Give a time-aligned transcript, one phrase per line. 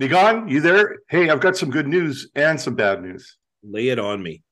[0.00, 0.96] Niigaan, you there?
[1.08, 3.36] Hey, I've got some good news and some bad news.
[3.62, 4.42] Lay it on me.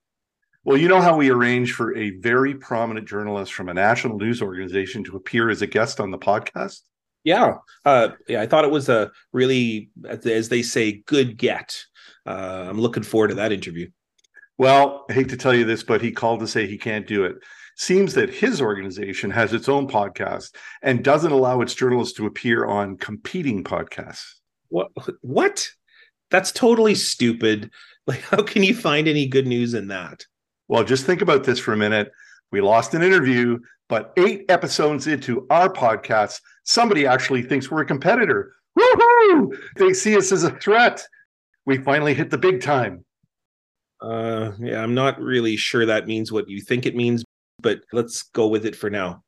[0.62, 4.40] Well, you know how we arranged for a very prominent journalist from a national news
[4.40, 6.82] organization to appear as a guest on the podcast?
[7.24, 8.40] Yeah, uh, yeah.
[8.40, 11.76] I thought it was a really, as they say, good get.
[12.24, 13.90] Uh, I'm looking forward to that interview.
[14.58, 17.24] Well, I hate to tell you this, but he called to say he can't do
[17.24, 17.34] it.
[17.76, 22.64] Seems that his organization has its own podcast and doesn't allow its journalists to appear
[22.66, 24.34] on competing podcasts.
[24.72, 24.90] What?
[25.20, 25.68] What?
[26.30, 27.70] That's totally stupid.
[28.04, 30.26] Like, how can you find any good news in that?
[30.66, 32.10] Well, just think about this for a minute.
[32.50, 37.86] We lost an interview, but eight episodes into our podcast, somebody actually thinks we're a
[37.86, 38.56] competitor.
[38.76, 39.56] Woohoo!
[39.76, 41.06] They see us as a threat.
[41.64, 43.04] We finally hit the big time.
[44.00, 47.22] Uh, yeah, I'm not really sure that means what you think it means,
[47.60, 49.22] but let's go with it for now.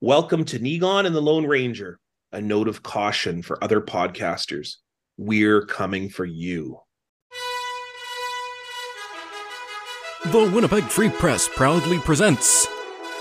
[0.00, 1.98] Welcome to Niigaan and the Lone Ranger,
[2.32, 4.76] a note of caution for other podcasters.
[5.16, 6.80] We're coming for you.
[10.26, 12.68] The Winnipeg Free Press proudly presents,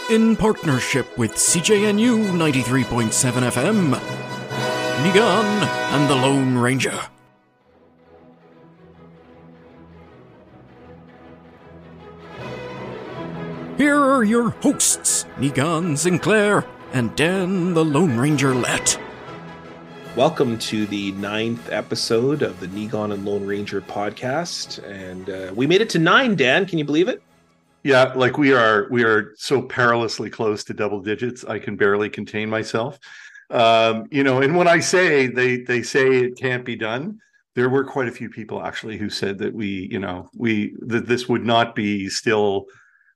[0.10, 3.94] in partnership with CJNU 93.7 FM,
[5.04, 7.00] Niigaan and the Lone Ranger.
[13.78, 19.00] Here are your hosts, Niigaan Sinclair and Dan the Lone Ranger Lett.
[20.16, 25.68] Welcome to the ninth episode of the Niigaan and Lone Ranger podcast, and uh, we
[25.68, 26.36] made it to nine.
[26.36, 27.22] Dan, can you believe it?
[27.84, 31.46] Yeah, like we are we are so perilously close to double digits.
[31.46, 33.00] I can barely contain myself.
[33.50, 37.20] Um, you know, and when I say they they say it can't be done,
[37.56, 41.08] there were quite a few people actually who said that we, you know, we that
[41.08, 42.66] this would not be still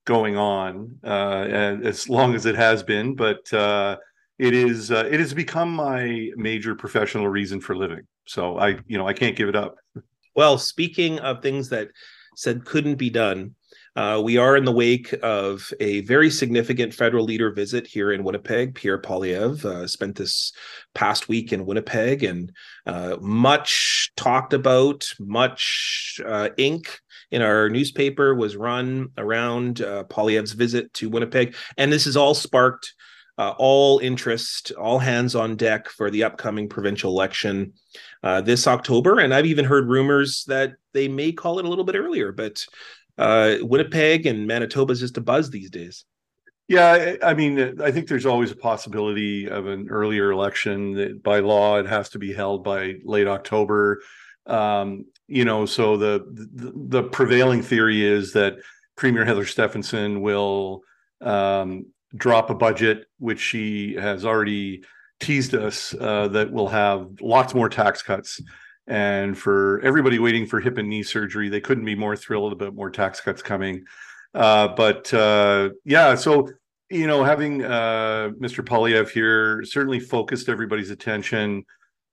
[0.05, 1.45] going on uh,
[1.83, 3.97] as long as it has been, but uh,
[4.39, 8.05] it is uh, it has become my major professional reason for living.
[8.25, 9.77] So I, you know, I can't give it up.
[10.35, 11.89] Well, speaking of things that
[12.35, 13.55] said couldn't be done,
[13.95, 18.23] uh, we are in the wake of a very significant federal leader visit here in
[18.23, 18.73] Winnipeg.
[18.73, 20.51] Pierre Poilievre uh, spent this
[20.95, 22.51] past week in Winnipeg, and
[22.87, 27.01] uh, much talked about, much uh, ink
[27.33, 32.33] in our newspaper was run around uh, Poilievre's visit to Winnipeg, and this has all
[32.33, 32.93] sparked.
[33.35, 37.73] Uh, all interest, all hands on deck for the upcoming provincial election
[38.43, 39.17] this October.
[39.17, 42.63] And I've even heard rumors that they may call it a little bit earlier, but
[43.17, 46.05] uh, Winnipeg and Manitoba is just a buzz these days.
[46.67, 51.19] Yeah, I mean, I think there's always a possibility of an earlier election.
[51.23, 54.01] By law, it has to be held by late October.
[54.45, 58.55] Um, you know, so the, the, the prevailing theory is that
[58.95, 60.81] Premier Heather Stefanson will
[61.21, 61.85] um,
[62.15, 64.83] drop a budget, which she has already
[65.19, 68.41] teased us uh, that will have lots more tax cuts
[68.87, 72.75] and for everybody waiting for hip and knee surgery, they couldn't be more thrilled about
[72.75, 73.85] more tax cuts coming.
[74.33, 76.49] Uh, but uh, yeah, so
[76.89, 78.63] you know, having uh, Mr.
[78.63, 81.65] Poilievre here certainly focused everybody's attention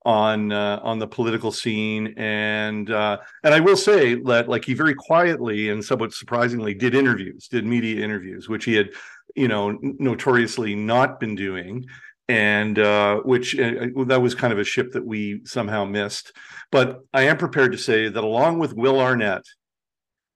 [0.03, 4.73] on uh, on the political scene, and uh, and I will say that like he
[4.73, 8.89] very quietly and somewhat surprisingly did interviews, did media interviews, which he had
[9.35, 11.85] you know notoriously not been doing
[12.31, 16.31] and uh, which uh, that was kind of a ship that we somehow missed.
[16.71, 19.43] But I am prepared to say that along with Will Arnett,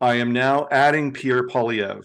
[0.02, 2.04] I am now adding Pierre Poilievre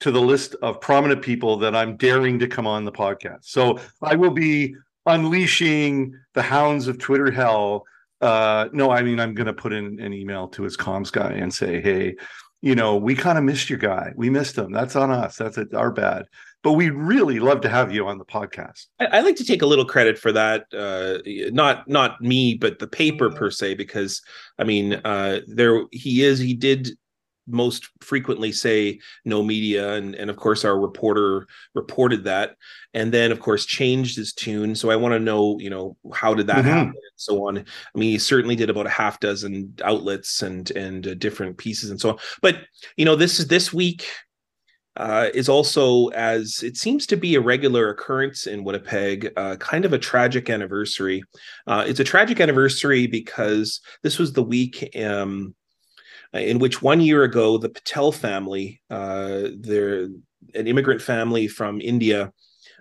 [0.00, 3.44] to the list of prominent people that I'm daring to come on the podcast.
[3.44, 4.76] So I will be
[5.06, 7.84] unleashing the hounds of Twitter hell.
[8.20, 11.32] Uh, no, I mean I'm going to put in an email to his comms guy
[11.32, 12.16] and say, hey,
[12.62, 14.12] you know, we kind of missed your guy.
[14.16, 14.72] We missed him.
[14.72, 15.36] That's on us.
[15.36, 16.26] That's our bad
[16.64, 18.86] but we'd really love to have you on the podcast.
[18.98, 20.64] I, I like to take a little credit for that.
[20.72, 21.18] Uh,
[21.52, 24.22] not not me, but the paper per se, because
[24.58, 26.38] I mean, uh, there he is.
[26.40, 26.96] He did
[27.46, 32.56] most frequently say no media and and of course our reporter reported that
[32.94, 36.32] and then of course changed his tune so i want to know you know how
[36.34, 36.68] did that mm-hmm.
[36.68, 40.70] happen and so on i mean he certainly did about a half dozen outlets and
[40.72, 42.58] and uh, different pieces and so on but
[42.96, 44.06] you know this is this week
[44.96, 49.84] uh, is also, as it seems to be a regular occurrence in Winnipeg, uh, kind
[49.84, 51.22] of a tragic anniversary.
[51.66, 55.54] Uh, it's a tragic anniversary because this was the week um,
[56.34, 60.04] in which one year ago the Patel family, uh, they're
[60.54, 62.32] an immigrant family from India,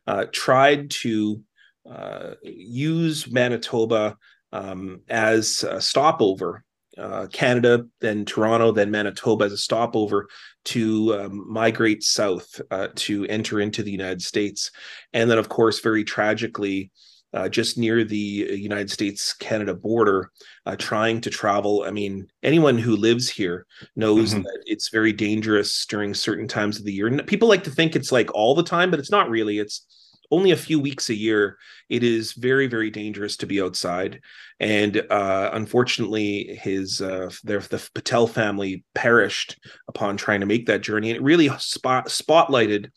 [0.08, 1.42] uh, tried to
[1.90, 4.18] uh, use Manitoba
[4.52, 6.64] um, as a stopover
[6.98, 10.28] uh, Canada, then Toronto, then Manitoba as a stopover
[10.66, 14.72] to um, migrate south uh, to enter into the United States.
[15.12, 16.92] And then, of course, very tragically,
[17.34, 20.30] uh, just near the United States Canada border,
[20.66, 21.84] uh, trying to travel.
[21.88, 23.66] I mean, anyone who lives here
[23.96, 24.44] knows Mhm.
[24.44, 27.08] that it's very dangerous during certain times of the year.
[27.08, 29.58] And people like to think it's like all the time, but it's not really.
[29.60, 29.86] It's
[30.32, 31.58] only a few weeks a year.
[31.90, 34.22] It is very, very dangerous to be outside.
[34.60, 40.82] And uh, unfortunately, his uh, their, the Patel family perished upon trying to make that
[40.82, 41.10] journey.
[41.10, 42.90] And it really spot, spotlighted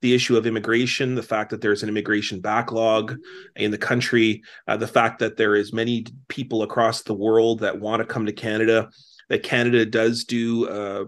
[0.00, 3.16] the issue of immigration, the fact that there's an immigration backlog
[3.56, 7.80] in the country, uh, the fact that there is many people across the world that
[7.80, 8.90] want to come to Canada,
[9.28, 10.68] that Canada does do.
[10.68, 11.04] Uh,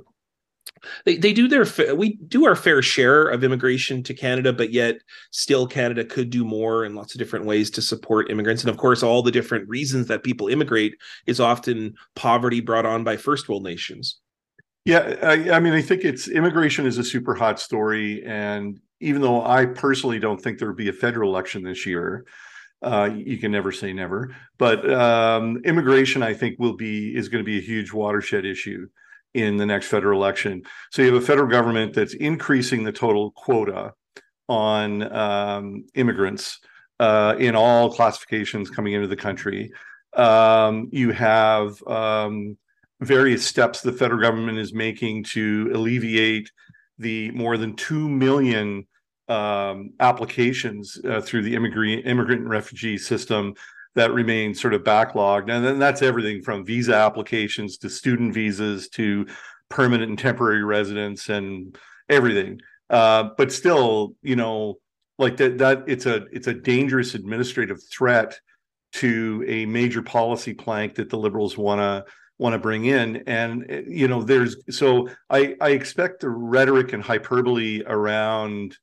[1.05, 4.97] they, they do their we do our fair share of immigration to Canada, but yet
[5.31, 8.63] still Canada could do more in lots of different ways to support immigrants.
[8.63, 10.95] And of course, all the different reasons that people immigrate
[11.27, 14.19] is often poverty brought on by first world nations.
[14.85, 19.23] Yeah, I, I mean, I think it's immigration is a super hot story, and even
[19.23, 22.27] though I personally don't think there will be a federal election this year,
[22.83, 24.37] uh, you can never say never.
[24.59, 28.87] But um, immigration, I think, will be is going to be a huge watershed issue
[29.35, 30.63] in the next federal election.
[30.91, 33.93] So you have a federal government that's increasing the total quota
[34.49, 36.61] on um, immigrants
[37.01, 39.73] uh, in all classifications coming into the country.
[40.17, 42.57] Um, you have um,
[43.01, 46.51] various steps the federal government is making to alleviate
[46.99, 48.87] the more than 2 million
[49.29, 53.55] um, applications uh, through the immigrant immigrant and refugee system
[53.95, 55.51] that remain sort of backlogged.
[55.51, 59.27] And then that's everything from visa applications to student visas to
[59.71, 61.77] permanent and temporary residence and
[62.09, 62.61] everything.
[62.91, 64.79] Uh, but still you know
[65.19, 68.39] like that that it's a it's a dangerous administrative threat
[68.93, 72.05] to a major policy plank that the liberals want to
[72.39, 73.23] want to bring in.
[73.27, 78.77] And you know there's so i i expect the rhetoric and hyperbole around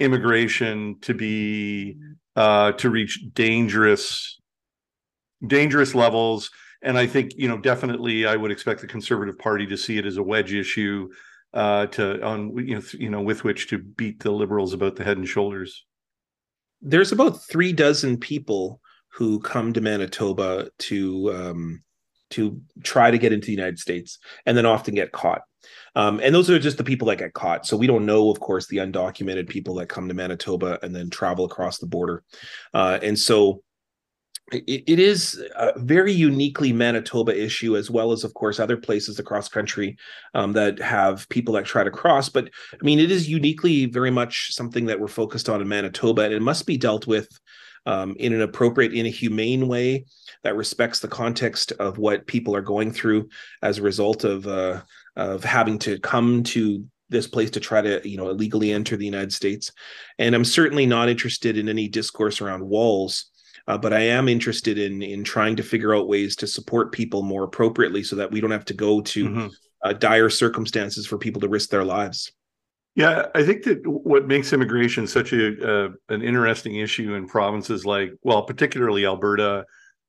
[0.00, 1.96] immigration to be
[2.34, 4.38] uh to reach dangerous
[5.46, 6.50] dangerous levels
[6.82, 10.06] and i think you know definitely i would expect the conservative party to see it
[10.06, 11.08] as a wedge issue
[11.54, 15.04] uh to on you know you know with which to beat the liberals about the
[15.04, 15.84] head and shoulders
[16.80, 18.80] There's about three dozen people
[19.16, 21.82] who come to Manitoba to um,
[22.30, 25.42] to try to get into the United States and then often get caught.
[25.94, 27.66] Um, and those are just the people that get caught.
[27.66, 31.08] So we don't know, of course, the undocumented people that come to Manitoba and then
[31.08, 32.24] travel across the border.
[32.74, 33.62] Uh, and so
[34.52, 39.18] it, it is a very uniquely Manitoba issue, as well as, of course, other places
[39.18, 39.96] across country
[40.34, 42.28] um, that have people that try to cross.
[42.28, 46.22] But I mean, it is uniquely very much something that we're focused on in Manitoba,
[46.22, 47.28] and it must be dealt with
[47.86, 50.04] um, in an appropriate, in a humane way
[50.42, 53.28] that respects the context of what people are going through
[53.62, 54.82] as a result of uh,
[55.16, 59.04] of having to come to this place to try to you know illegally enter the
[59.04, 59.72] United States.
[60.18, 63.30] And I'm certainly not interested in any discourse around walls.
[63.68, 67.22] Uh, but I am interested in in trying to figure out ways to support people
[67.22, 69.50] more appropriately, so that we don't have to go to Mhm.
[69.84, 72.32] uh, dire circumstances for people to risk their lives.
[72.94, 75.44] Yeah, I think that what makes immigration such a
[75.86, 79.64] uh, an interesting issue in provinces like, well, particularly Alberta,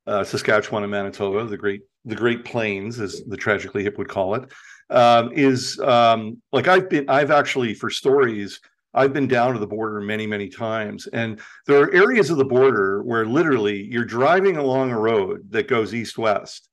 [0.05, 4.35] uh, Saskatchewan, and Manitoba, the great the Great Plains, as the tragically hip would call
[4.35, 4.49] it,
[4.89, 8.61] um, is um, like I've been I've actually for stories
[8.97, 12.45] I've been down to the border many many times, and there are areas of the
[12.45, 16.69] border where literally you're driving along a road that goes east west,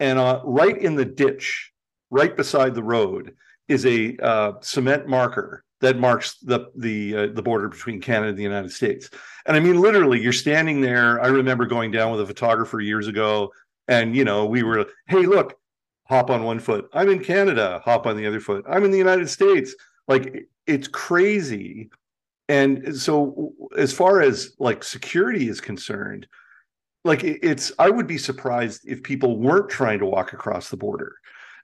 [0.00, 1.72] and uh, right in the ditch,
[2.10, 3.34] right beside the road
[3.68, 8.38] is a uh, cement marker that marks the the uh, the border between Canada and
[8.38, 9.10] the United States.
[9.46, 11.22] And I mean, literally, you're standing there.
[11.22, 13.52] I remember going down with a photographer years ago,
[13.86, 15.58] and you know, we were, hey, look,
[16.04, 16.88] hop on one foot.
[16.92, 17.80] I'm in Canada.
[17.84, 18.64] Hop on the other foot.
[18.68, 19.74] I'm in the United States.
[20.08, 21.90] Like it's crazy.
[22.48, 26.26] And so, as far as like security is concerned,
[27.04, 31.14] like it's, I would be surprised if people weren't trying to walk across the border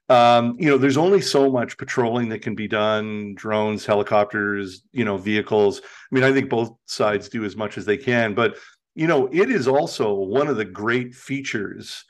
[0.09, 5.05] um, you know, there's only so much patrolling that can be done drones, helicopters, you
[5.05, 5.81] know, vehicles.
[5.81, 8.59] I mean, I think both sides do as much as they can, but,
[8.95, 12.05] you know, it is also one of the great features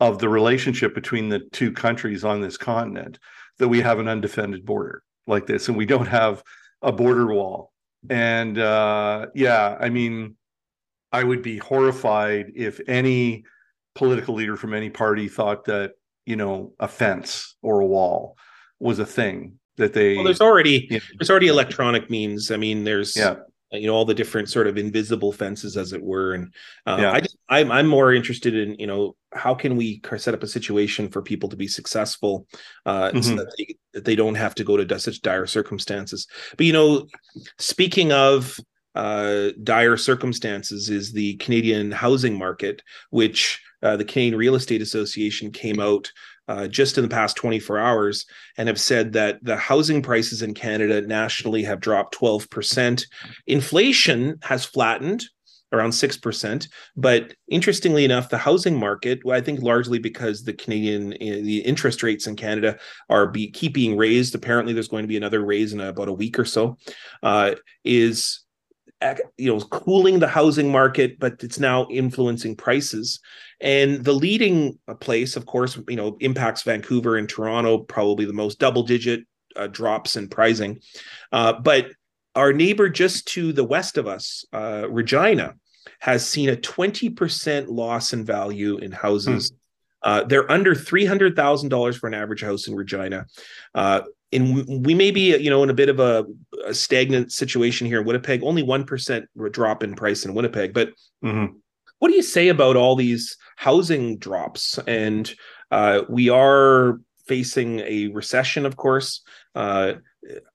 [0.00, 3.18] of the relationship between the two countries on this continent
[3.58, 6.42] that we have an undefended border like this and we don't have
[6.82, 7.72] a border wall.
[8.08, 10.36] And uh, yeah, I mean,
[11.12, 13.44] I would be horrified if any
[13.94, 15.92] political leader from any party thought that
[16.26, 18.36] you know a fence or a wall
[18.78, 21.00] was a thing that they Well, there's already Yeah.
[21.18, 22.50] there's already electronic means.
[22.50, 23.36] I mean, there's yeah
[23.72, 26.34] you know all the different sort of invisible fences, as it were.
[26.34, 26.54] And
[26.86, 27.12] uh, Yeah.
[27.12, 30.46] I just I'm I'm more interested in you know how can we set up a
[30.46, 32.46] situation for people to be successful,
[32.86, 33.36] uh, so Mhm.
[33.36, 36.26] that they, that they don't have to go to such dire circumstances.
[36.56, 37.06] But you know,
[37.58, 38.58] speaking of
[38.94, 45.50] uh, dire circumstances is the Canadian housing market, which uh, the Canadian Real Estate Association
[45.52, 46.10] came out
[46.48, 48.26] uh, just in the past 24 hours
[48.56, 53.04] and have said that the housing prices in Canada nationally have dropped 12%.
[53.46, 55.24] Inflation has flattened
[55.72, 56.68] around 6%.
[56.96, 62.02] But interestingly enough, the housing market, I think largely because the Canadian, eh, the interest
[62.02, 64.34] rates in Canada are be, keep being raised.
[64.34, 66.78] Apparently, there's going to be another raise in about a week or so,
[67.22, 68.40] uh, is
[69.36, 73.20] you know cooling the housing market but it's now influencing prices
[73.60, 78.32] and the leading uh, place of course you know impacts vancouver and toronto probably the
[78.32, 79.24] most double digit
[79.56, 80.80] uh, drops in pricing
[81.32, 81.86] uh, but
[82.36, 85.54] our neighbor just to the west of us, uh, Regina,
[86.00, 89.50] has seen a 20% loss in value in houses.
[89.50, 89.56] Hmm.
[90.02, 93.26] Uh, they're under $300,000 for an average house in Regina.
[93.74, 96.26] Uh, and we may be, you know, in a bit of a,
[96.66, 100.74] a stagnant situation here in Winnipeg, only 1% drop in price in Winnipeg.
[100.74, 100.90] But
[101.24, 101.56] mm-hmm.
[101.98, 104.78] What do you say about all these housing drops?
[104.86, 105.32] And
[105.70, 109.22] uh, we are facing a recession, of course.
[109.54, 109.94] Uh,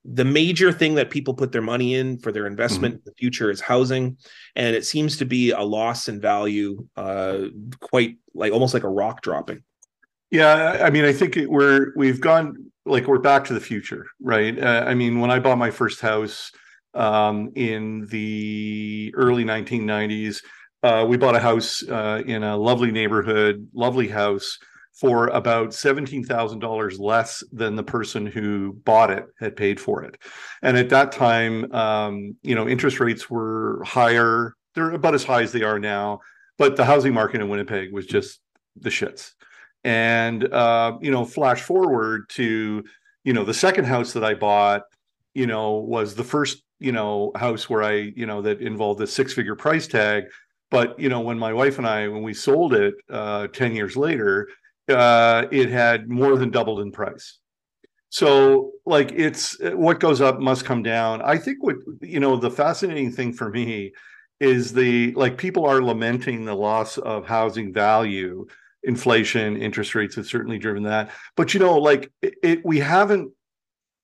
[0.04, 3.00] the major thing that people put their money in for their investment mm-hmm.
[3.00, 4.18] in the future is housing
[4.56, 7.44] and it seems to be a loss in value uh
[7.80, 9.64] quite like almost like a rock dropping
[10.30, 12.54] yeah i mean i think it, we're we've gone
[12.86, 16.02] like we're back to the future right uh, i mean when i bought my first
[16.02, 16.52] house
[16.94, 20.42] um in the early 1990s
[20.84, 24.58] uh we bought a house uh in a lovely neighborhood lovely house
[24.94, 30.22] for about $17,000 less than the person who bought it had paid for it.
[30.62, 34.54] And at that time, um, you know, interest rates were higher.
[34.76, 36.20] They're about as high as they are now,
[36.58, 38.42] but the housing market in Winnipeg was just
[38.76, 39.32] the shits.
[39.84, 42.84] And, uh, you know, flash forward to,
[43.24, 44.84] you know, the second house that I bought,
[45.34, 49.08] you know, was the first, you know, house where I, you know, that involved a
[49.08, 50.26] six figure price tag.
[50.72, 53.96] But, you know, when my wife and I, when we sold it uh, 10 years
[53.96, 54.48] later,
[54.90, 57.38] uh, it had more than doubled in price.
[58.10, 61.22] So, like, it's what goes up must come down.
[61.22, 63.94] I think what you know, the fascinating thing for me
[64.40, 68.46] is the like people are lamenting the loss of housing value.
[68.84, 71.12] Inflation, interest rates have certainly driven that.
[71.38, 73.32] But you know, like, it, it we haven't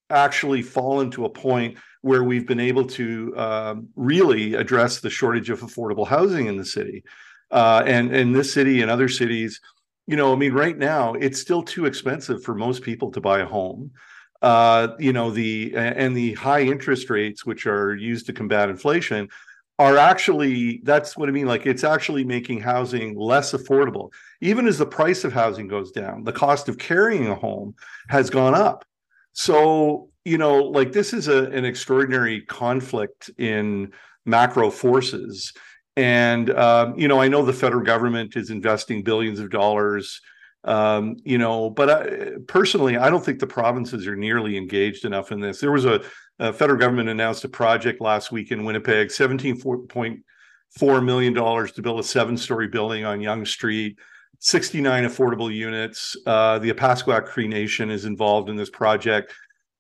[0.09, 5.49] actually fallen to a point where we've been able to um, really address the shortage
[5.49, 7.03] of affordable housing in the city.
[7.51, 9.59] Uh, and in this city and other cities,
[10.07, 13.39] you know, I mean, right now it's still too expensive for most people to buy
[13.39, 13.91] a home.
[14.41, 19.27] Uh, you know, the and the high interest rates, which are used to combat inflation,
[19.79, 21.47] are actually that's what I mean.
[21.47, 24.11] Like it's actually making housing less affordable.
[24.41, 27.75] Even as the price of housing goes down, the cost of carrying a home
[28.09, 28.85] has gone up.
[29.33, 33.93] So, you know, like this is a, an extraordinary conflict in
[34.25, 35.53] macro forces
[35.97, 40.21] and um, you know, I know the federal government is investing billions of dollars.
[40.63, 45.31] Um, you know, but I, personally, I don't think the provinces are nearly engaged enough
[45.31, 45.59] in this.
[45.59, 46.03] There was a,
[46.37, 50.23] a federal government announced a project last week in Winnipeg, seventeen point
[50.77, 53.97] four million dollars to build a seven-story building on Young Street.
[54.39, 56.15] 69 affordable units.
[56.27, 59.33] Uh, the Opaskwayak Cree Nation is involved in this project,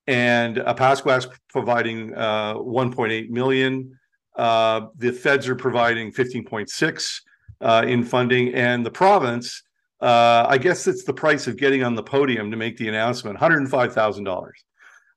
[0.07, 3.97] and Opaskwayak providing uh, 1.8 million.
[4.35, 7.21] Uh, the feds are providing 15.6
[7.61, 9.63] uh, in funding, and the province,
[10.01, 13.37] uh, I guess it's the price of getting on the podium to make the announcement,
[13.37, 14.49] $105,000.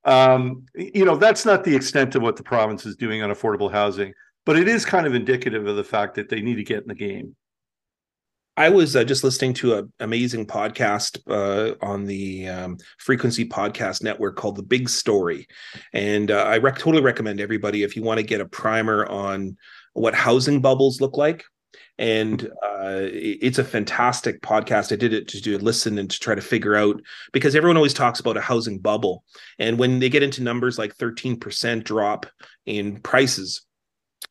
[0.03, 3.71] Um, you know, that's not the extent of what the province is doing on affordable
[3.71, 4.13] housing,
[4.45, 6.87] but it is kind of indicative of the fact that they need to get in
[6.87, 7.35] the game.
[8.61, 14.03] I was uh, just listening to an amazing podcast uh, on the um, Frequency Podcast
[14.03, 15.47] Network called The Big Story,
[15.93, 19.57] and uh, I rec- totally recommend everybody if you want to get a primer on
[19.93, 21.43] what housing bubbles look like.
[21.97, 24.93] And uh, it's a fantastic podcast.
[24.93, 27.01] I did it to do listen and to try to figure out
[27.33, 29.23] because everyone always talks about a housing bubble,
[29.57, 32.27] and when they get into numbers like 13% drop
[32.67, 33.63] in prices,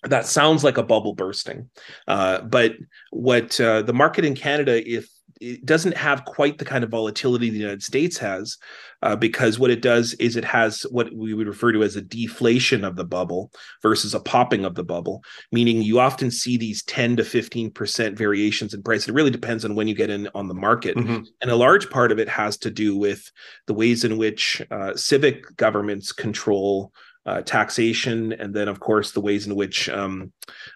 [0.04, 1.68] that sounds like a bubble bursting.
[2.09, 2.75] Uh, but
[3.11, 5.09] what uh, the market in Canada, if
[5.40, 8.59] it doesn't have quite the kind of volatility the United States has,
[9.02, 12.02] uh, because what it does is it has what we would refer to as a
[12.02, 13.50] deflation of the bubble
[13.82, 18.75] versus a popping of the bubble, meaning you often see these 10 to 15% variations
[18.75, 19.09] in price.
[19.09, 20.97] It really depends on when you get in on the market.
[20.97, 21.23] Mm-hmm.
[21.40, 23.30] And a large part of it has to do with
[23.66, 26.92] the ways in which uh, civic governments control
[27.30, 30.32] uh, taxation, and then of course the ways in which um,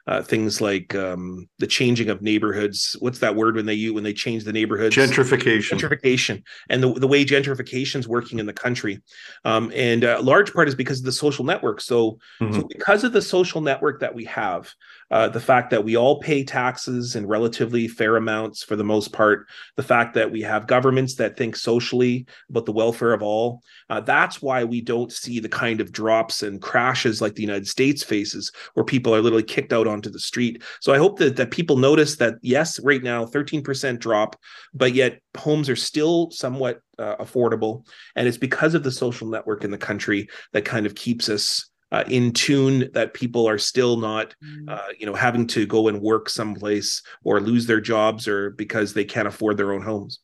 [0.06, 2.96] uh, things like um, the changing of neighborhoods.
[3.00, 4.94] What's that word when they use when they change the neighborhoods?
[4.94, 5.76] Gentrification.
[5.76, 9.02] Gentrification, and the the way gentrification is working in the country,
[9.44, 11.80] um, and a large part is because of the social network.
[11.80, 12.52] So, mm-hmm.
[12.52, 14.72] so because of the social network that we have,
[15.10, 19.12] uh, the fact that we all pay taxes in relatively fair amounts for the most
[19.12, 19.46] part,
[19.76, 23.62] the fact that we have governments that think socially about the welfare of all.
[23.90, 27.68] Uh, that's why we don't see the kind of drops and crashes like the United
[27.68, 30.62] States faces, where people are literally kicked out onto the street.
[30.80, 34.36] So I hope that, that people notice that, yes, right now, 13% drop,
[34.72, 37.86] but yet homes are still somewhat uh, affordable.
[38.16, 41.70] And it's because of the social network in the country that kind of keeps us
[41.94, 44.68] uh, in tune that people are still not mm.
[44.68, 48.94] uh, you know having to go and work someplace or lose their jobs or because
[48.94, 50.18] they can't afford their own homes.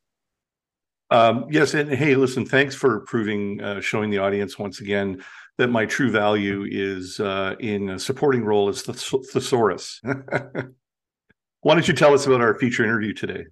[1.12, 5.22] Um, yes and hey listen thanks for proving uh, showing the audience once again
[5.58, 10.00] that my true value is uh, in a supporting role as the thesaurus.
[11.62, 13.44] Why don't you tell us about our feature interview today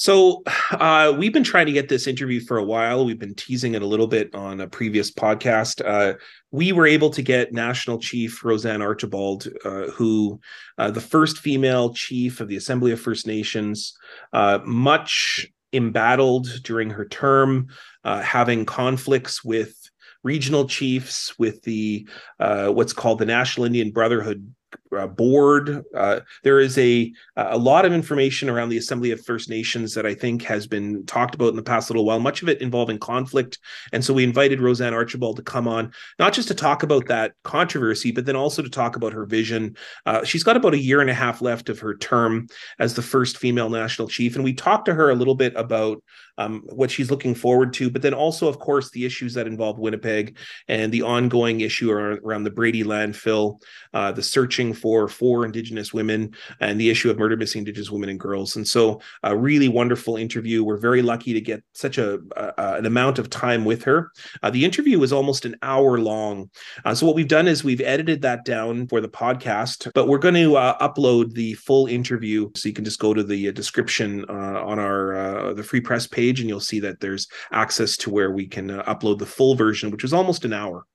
[0.00, 3.04] so uh, we've been trying to get this interview for a while.
[3.04, 5.84] We've been teasing it a little bit on a previous podcast.
[5.84, 6.16] Uh,
[6.50, 10.40] we were able to get National Chief RoseAnne Archibald, uh, who
[10.78, 13.94] uh, the first female chief of the Assembly of First Nations,
[14.32, 17.68] uh, much embattled during her term,
[18.02, 19.76] uh, having conflicts with
[20.22, 24.54] regional chiefs, with the what's called the National Indian Brotherhood
[24.96, 25.84] uh, board.
[25.94, 30.06] Uh, there is a a lot of information around the Assembly of First Nations that
[30.06, 32.20] I think has been talked about in the past little while.
[32.20, 33.58] Much of it involving conflict,
[33.92, 37.32] and so we invited RoseAnne Archibald to come on, not just to talk about that
[37.44, 39.76] controversy, but then also to talk about her vision.
[40.06, 42.48] Uh, she's got about a year and a half left of her term
[42.78, 46.02] as the first female national chief, and we talked to her a little bit about
[46.40, 49.78] um, what she's looking forward to, but then also, of course, the issues that involve
[49.78, 53.60] Winnipeg and the ongoing issue around, the Brady landfill,
[53.92, 58.08] uh, the searching for four Indigenous women, and the issue of murder missing Indigenous women
[58.08, 58.56] and girls.
[58.56, 60.64] And so, a really wonderful interview.
[60.64, 64.10] We're very lucky to get such a, a an amount of time with her.
[64.42, 66.48] Uh, the interview was almost an hour long.
[66.84, 70.18] Uh, so what we've done is we've edited that down for the podcast, but we're
[70.18, 73.52] going to uh, upload the full interview, so you can just go to the uh,
[73.52, 77.96] description uh, on our the free press page page and you'll see that there's access
[77.96, 80.86] to where we can uh, upload the full version, which is almost an hour.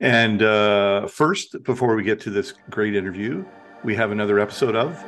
[0.00, 3.44] And uh, first, before we get to this great interview,
[3.84, 5.02] we have another episode of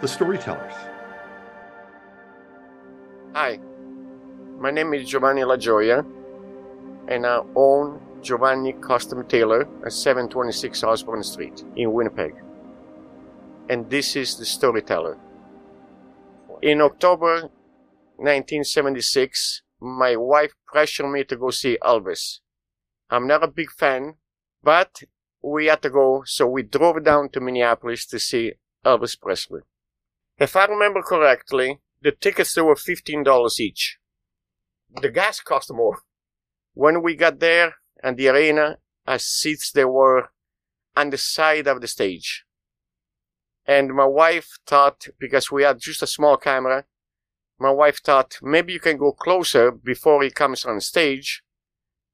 [0.00, 0.74] The Storytellers.
[3.34, 3.60] Hi,
[4.58, 6.04] my name is Giovanni LaGioia,
[7.08, 12.34] and I own Giovanni Custom Tailor at 726 Osborne Street in Winnipeg.
[13.68, 15.16] And this is The Storyteller.
[16.62, 17.50] In October
[18.20, 22.40] 1976, my wife pressured me to go see Elvis.
[23.08, 24.16] I'm not a big fan,
[24.62, 25.02] but
[25.42, 28.52] we had to go, so we drove down to Minneapolis to see
[28.84, 29.62] Elvis Presley.
[30.38, 33.98] If I remember correctly, the tickets were $15 each.
[35.00, 36.00] The gas cost more.
[36.74, 40.28] When we got there and the arena, our seats they were
[40.94, 42.44] on the side of the stage.
[43.66, 46.84] And my wife thought, because we had just a small camera,
[47.60, 51.42] my wife thought maybe you can go closer before he comes on stage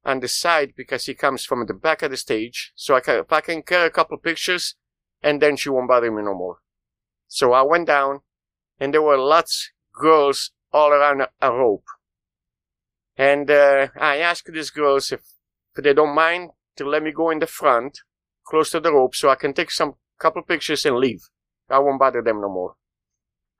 [0.04, 2.72] on the side because he comes from the back of the stage.
[2.74, 4.74] So I can, if I can get a couple pictures
[5.22, 6.58] and then she won't bother me no more.
[7.28, 8.20] So I went down
[8.78, 11.86] and there were lots girls all around a, rope.
[13.16, 15.22] And uh, I asked these girls if,
[15.76, 18.00] if they don't mind to let me go in the front,
[18.44, 21.22] close to the rope, so I can take some couple pictures and leave.
[21.70, 22.74] I won't bother them no more.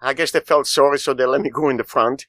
[0.00, 2.26] I guess they felt sorry, so they let me go in the front.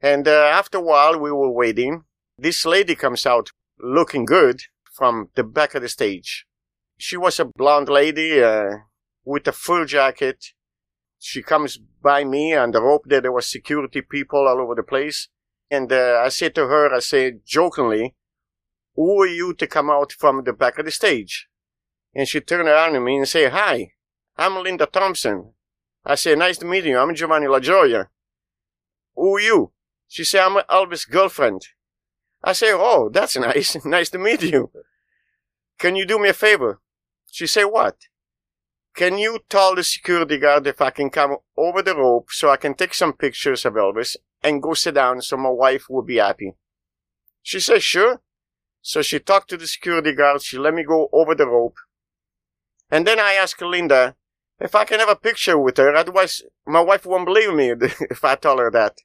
[0.00, 2.04] And uh, after a while, we were waiting.
[2.38, 6.46] This lady comes out looking good from the back of the stage.
[6.98, 8.78] She was a blonde lady uh,
[9.24, 10.46] with a full jacket.
[11.18, 13.20] She comes by me on the rope there.
[13.20, 15.28] There were security people all over the place.
[15.70, 18.14] And uh, I said to her, I said jokingly,
[18.94, 21.48] who are you to come out from the back of the stage?
[22.14, 23.92] And she turned around to me and said, hi,
[24.36, 25.54] I'm Linda Thompson.
[26.04, 26.98] I said, nice to meet you.
[26.98, 28.08] I'm Giovanni LaGioia.
[29.14, 29.72] Who are you?
[30.08, 31.62] She said, I'm Elvis' girlfriend.
[32.42, 33.76] I said, oh, that's nice.
[33.84, 34.70] nice to meet you.
[35.78, 36.80] Can you do me a favor?
[37.30, 37.96] She said, what?
[38.94, 42.56] Can you tell the security guard if I can come over the rope so I
[42.56, 46.16] can take some pictures of Elvis and go sit down so my wife will be
[46.16, 46.52] happy?
[47.42, 48.20] She said, sure.
[48.82, 50.42] So she talked to the security guard.
[50.42, 51.76] She let me go over the rope.
[52.90, 54.16] And then I asked Linda,
[54.60, 57.70] if I can have a picture with her, otherwise my wife won't believe me
[58.10, 58.98] if I tell her that.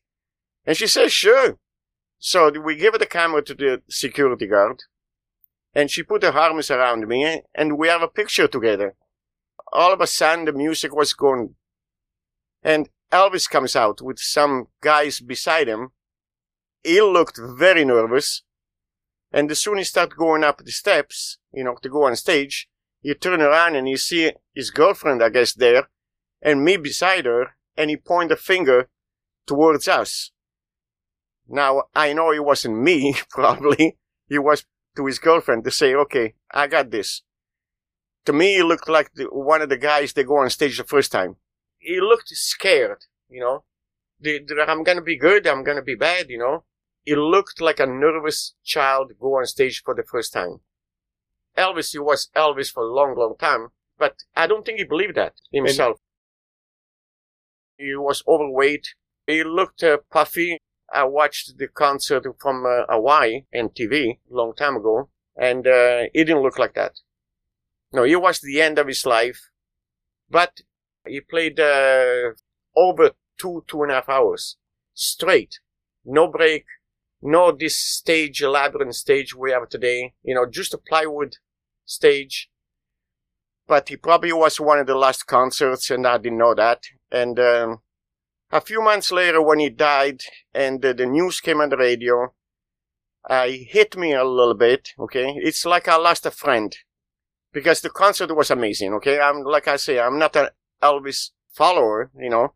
[0.66, 1.58] And she says, sure.
[2.20, 4.84] So we give the camera to the security guard.
[5.74, 8.96] And she put her arms around me and we have a picture together.
[9.72, 11.56] All of a sudden the music was going
[12.64, 15.90] and Elvis comes out with some guys beside him.
[16.84, 18.44] He looked very nervous.
[19.32, 22.16] And as soon as he started going up the steps, you know, to go on
[22.16, 22.68] stage,
[23.02, 25.90] you turn around and you see his girlfriend, I guess, there,
[26.42, 28.90] and me beside her, and he pointed a finger
[29.46, 30.32] towards us.
[31.48, 33.98] Now, I know it wasn't me, probably.
[34.28, 37.22] He was to his girlfriend to say, okay, I got this.
[38.26, 40.84] To me, he looked like the, one of the guys that go on stage the
[40.84, 41.38] first time.
[41.78, 43.64] He looked scared, you know.
[44.20, 46.66] The, the, I'm gonna be good, I'm gonna be bad, you know.
[47.06, 50.60] He looked like a nervous child go on stage for the first time.
[51.58, 55.16] Elvis, he was Elvis for a long, long time, but I don't think he believed
[55.16, 55.98] that himself.
[57.80, 58.88] And he was overweight.
[59.26, 60.60] He looked uh, puffy.
[60.94, 66.04] I watched the concert from uh, Hawaii and TV a long time ago, and uh,
[66.14, 66.94] he didn't look like that.
[67.92, 69.50] No, he was the end of his life,
[70.30, 70.62] but
[71.06, 72.32] he played uh,
[72.76, 74.58] over two, two and a half hours
[74.94, 75.60] straight,
[76.06, 76.66] no break,
[77.22, 81.38] no this stage, elaborate stage we have today, you know, just a plywood
[81.88, 82.50] stage.
[83.66, 86.84] But he probably was one of the last concerts, and I didn't know that.
[87.12, 87.80] And um,
[88.52, 90.22] a few months later, when he died,
[90.54, 92.34] and uh, the news came on the radio,
[93.30, 94.90] uh, it hit me a little bit.
[95.00, 96.76] Okay, it's like I lost a friend
[97.52, 98.94] because the concert was amazing.
[98.94, 100.50] Okay, I'm like I say, I'm not an
[100.82, 102.54] Elvis follower, you know,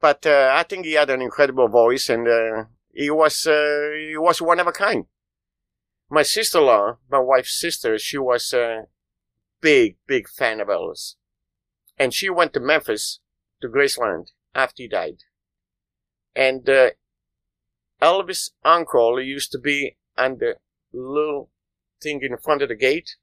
[0.00, 4.16] but uh, I think he had an incredible voice, and uh, he was uh, he
[4.16, 5.04] was one of a kind
[6.10, 8.84] my sister-in-law, my wife's sister, she was a
[9.60, 11.14] big, big fan of Elvis.
[11.98, 13.20] And she went to Memphis,
[13.60, 15.24] to Graceland, after he died.
[16.34, 16.90] And uh,
[18.00, 20.56] Elvis' uncle used to be on the
[20.92, 21.50] little
[22.02, 23.16] thing in front of the gate.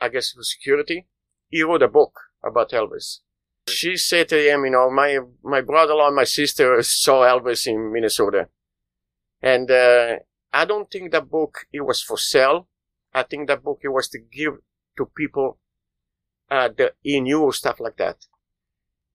[0.00, 1.06] I guess for security.
[1.48, 3.20] He wrote a book about Elvis.
[3.68, 7.92] She said to him, you know, my, my brother-in-law and my sister saw Elvis in
[7.92, 8.48] Minnesota.
[9.42, 10.16] And, uh,
[10.56, 12.66] I don't think that book it was for sale.
[13.12, 14.54] I think that book it was to give
[14.96, 15.58] to people
[16.50, 18.24] uh, that he knew stuff like that.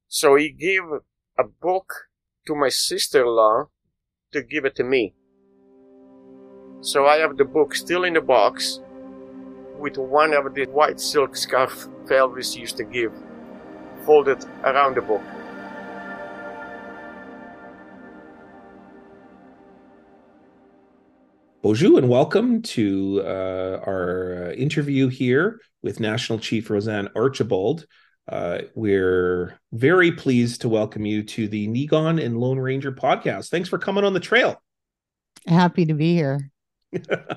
[0.08, 0.84] So he gave
[1.40, 2.10] a book
[2.46, 3.70] to my sister-in-law
[4.34, 5.16] to give it to me.
[6.82, 8.80] So I have the book still in the box
[9.80, 13.14] with one of the white silk scarf Elvis used to give
[14.06, 15.22] folded around the book.
[21.64, 27.86] Bonjour and welcome to uh, our uh, interview here with National Chief RoseAnne Archibald.
[28.28, 33.50] Uh, we're very pleased to welcome you to the Niigaan and Lone Ranger podcast.
[33.50, 34.60] Thanks for coming on the trail.
[35.46, 36.50] Happy to be here.
[37.12, 37.30] uh,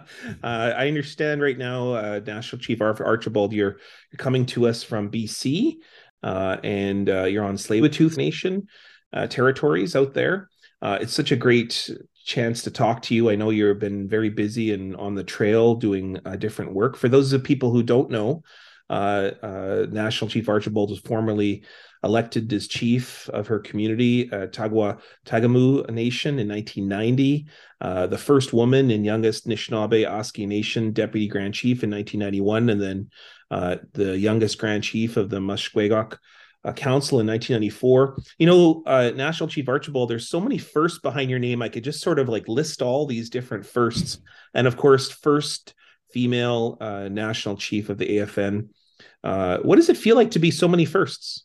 [0.42, 3.76] I understand right now, uh, National Chief Archibald, you're,
[4.10, 5.74] you're coming to us from BC,
[6.22, 8.68] uh, and uh, you're on Tsleil-Waututh Nation
[9.12, 10.48] uh, territories out there.
[10.80, 11.90] Uh, it's such a great
[12.24, 13.30] chance to talk to you.
[13.30, 16.96] I know you've been very busy and on the trail doing uh, different work.
[16.96, 18.42] For those of people who don't know,
[18.90, 21.64] uh, uh, National Chief Archibald was formerly
[22.02, 27.46] elected as chief of her community, uh, Taykwa Tagamou Nation, in 1990.
[27.80, 32.80] Uh, the first woman and youngest Nishnawbe Aski Nation deputy grand chief in 1991, and
[32.80, 33.10] then
[33.50, 36.18] uh, the youngest grand chief of the Mushkegowuk
[36.64, 38.18] uh, Council in 1994.
[38.38, 41.62] You know, uh, National Chief Archibald, there's so many firsts behind your name.
[41.62, 44.18] I could just sort of like list all these different firsts.
[44.54, 45.74] And of course, first
[46.12, 48.68] female uh, National Chief of the AFN.
[49.22, 51.44] Uh, what does it feel like to be so many firsts?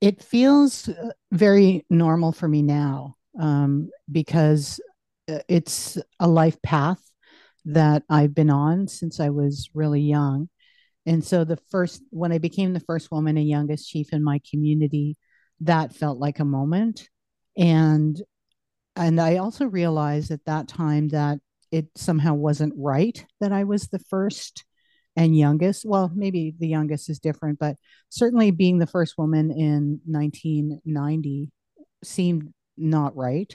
[0.00, 4.80] It feels uh, very normal for me now um, because
[5.30, 7.00] uh, it's a life path
[7.66, 10.48] that I've been on since I was really young.
[11.06, 14.40] And so the first, when I became the first woman and youngest chief in my
[14.50, 15.16] community,
[15.60, 17.08] that felt like a moment.
[17.56, 18.20] And
[18.96, 21.38] and I also realized at that time that
[21.72, 24.64] it somehow wasn't right that I was the first
[25.16, 25.84] and youngest.
[25.84, 27.76] Well, maybe the youngest is different, but
[28.08, 31.50] certainly being the first woman in 1990
[32.02, 33.54] seemed not right.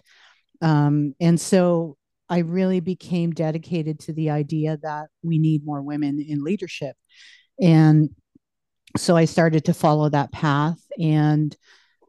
[0.61, 1.97] Um, and so
[2.29, 6.95] I really became dedicated to the idea that we need more women in leadership.
[7.61, 8.09] And
[8.97, 10.79] so I started to follow that path.
[10.99, 11.55] And,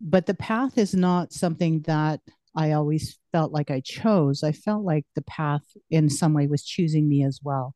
[0.00, 2.20] but the path is not something that
[2.56, 4.42] I always felt like I chose.
[4.42, 7.74] I felt like the path in some way was choosing me as well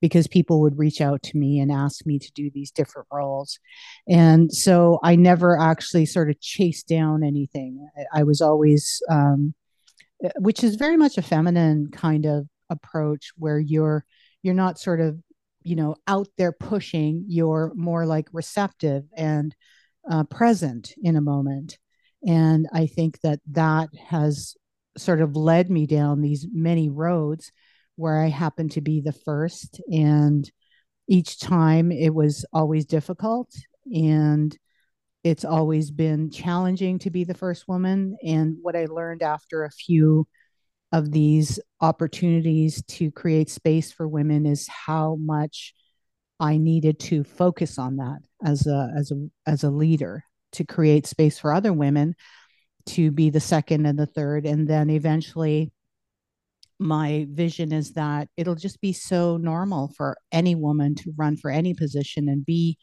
[0.00, 3.58] because people would reach out to me and ask me to do these different roles.
[4.08, 7.88] And so I never actually sort of chased down anything.
[8.14, 9.54] I, was always, um,
[10.36, 14.04] which is very much a feminine kind of approach where you're
[14.42, 15.18] you're not sort of
[15.68, 19.54] you know out there pushing you're more like receptive and
[20.10, 21.78] uh, present in a moment.
[22.26, 24.56] And i think that that has
[24.96, 27.52] sort of led me down these many roads
[27.96, 29.80] where i happen to be the first.
[29.92, 30.50] And
[31.08, 33.50] each time it was always difficult
[33.92, 34.56] and
[35.24, 38.16] it's always been challenging to be the first woman.
[38.24, 40.26] And what i learned after a few
[40.92, 45.74] of these opportunities to create space for women is how much
[46.40, 51.06] I needed to focus on that as a as a as a leader to create
[51.06, 52.14] space for other women
[52.86, 54.46] to be the second and the third.
[54.46, 55.72] And then eventually
[56.78, 61.50] my vision is that it'll just be so normal for any woman to run for
[61.50, 62.78] any position and be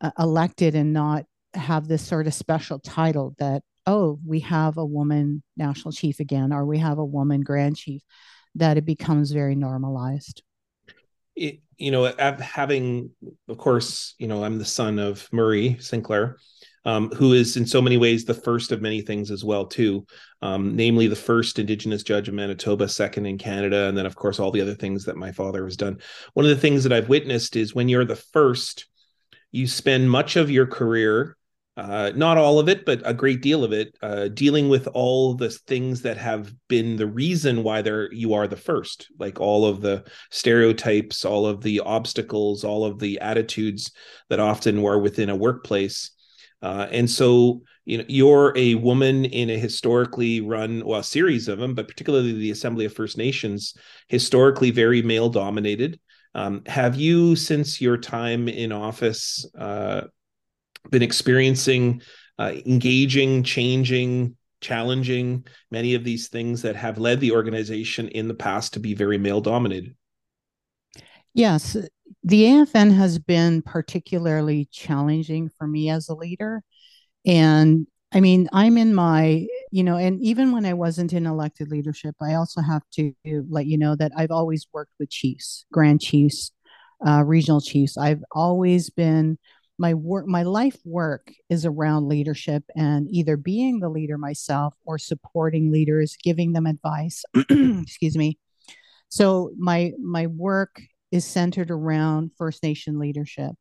[0.00, 4.84] uh, elected and not have this sort of special title that oh, we have a
[4.84, 8.02] woman national chief again, or we have a woman grand chief,
[8.54, 10.42] that it becomes very normalized.
[11.36, 13.10] It, you know, having,
[13.48, 16.38] of course, you know, I'm the son of Murray Sinclair,
[16.84, 20.06] um, who is in so many ways the first of many things as well, too.
[20.40, 24.38] Um, namely, the first Indigenous judge of Manitoba, second in Canada, and then, of course,
[24.38, 25.98] all the other things that my father has done.
[26.34, 28.86] One of the things that I've witnessed is when you're the first,
[29.50, 31.36] you spend much of your career
[31.76, 35.34] uh, not all of it, but a great deal of it, uh, dealing with all
[35.34, 39.66] the things that have been the reason why there you are the first, like all
[39.66, 43.90] of the stereotypes, all of the obstacles, all of the attitudes
[44.28, 46.12] that often were within a workplace.
[46.62, 51.58] Uh, and so, you know, you're a woman in a historically run, well, series of
[51.58, 53.74] them, but particularly the Assembly of First Nations,
[54.08, 55.98] historically very male dominated.
[56.36, 60.02] Um, have you, since your time in office, uh,
[60.90, 62.02] been experiencing
[62.38, 68.34] uh, engaging, changing, challenging many of these things that have led the organization in the
[68.34, 69.94] past to be very male dominated.
[71.34, 71.76] Yes,
[72.22, 76.62] the AFN has been particularly challenging for me as a leader.
[77.26, 81.68] And I mean, I'm in my, you know, and even when I wasn't in elected
[81.68, 83.12] leadership, I also have to
[83.48, 86.52] let you know that I've always worked with chiefs, grand chiefs,
[87.06, 87.98] uh, regional chiefs.
[87.98, 89.36] I've always been
[89.78, 94.98] my work my life work is around leadership and either being the leader myself or
[94.98, 98.38] supporting leaders giving them advice excuse me.
[99.08, 103.52] So my my work is centered around first nation leadership.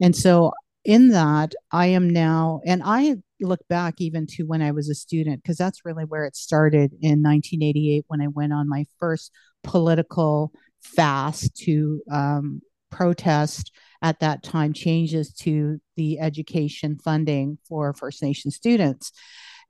[0.00, 0.52] And so
[0.84, 4.94] in that i am now and i look back even to when i was a
[4.94, 9.30] student because that's really where it started in 1988 when i went on my first
[9.62, 18.22] political fast to um, protest at that time changes to the education funding for First
[18.22, 19.12] Nation students.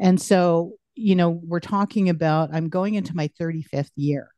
[0.00, 4.28] And so, you know, we're talking about, I'm going into my 35th year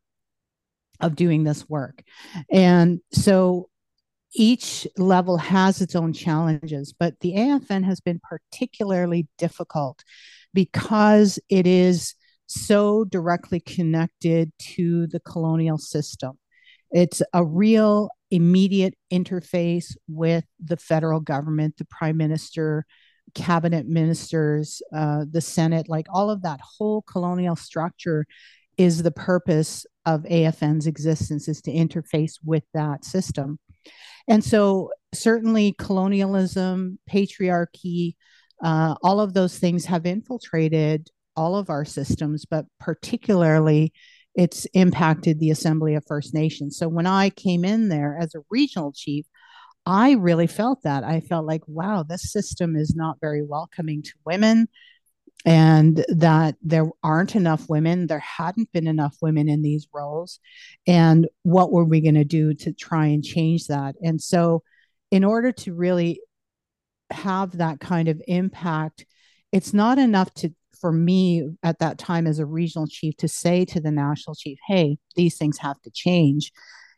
[0.99, 2.03] of doing this work.
[2.51, 3.69] And so
[4.33, 10.03] each level has its own challenges, but the AFN has been particularly difficult
[10.53, 12.15] because it is
[12.47, 16.37] so directly connected to the colonial system.
[16.95, 22.85] It's a real immediate interface with the federal government, the prime minister,
[23.33, 28.25] cabinet ministers, uh, the Senate, like all of that whole colonial structure
[28.77, 33.59] is the purpose of AFN's existence is to interface with that system.
[34.29, 38.15] And so certainly colonialism, patriarchy,
[38.63, 43.91] uh, all of those things have infiltrated all of our systems, but particularly
[44.35, 46.77] it's impacted the Assembly of First Nations.
[46.77, 49.25] So when I came in there as a regional chief,
[49.85, 51.03] I really felt that.
[51.03, 54.67] I felt like, wow, this system is not very welcoming to women
[55.45, 58.07] and that there aren't enough women.
[58.07, 60.39] There hadn't been enough women in these roles.
[60.87, 63.95] And what were we going to do to try and change that?
[64.01, 64.63] And so,
[65.11, 66.19] in order to really
[67.11, 69.05] have that kind of impact,
[69.51, 73.65] it's not enough to for me at that time as a regional chief to say
[73.65, 76.51] to the national chief, hey, these things have to change.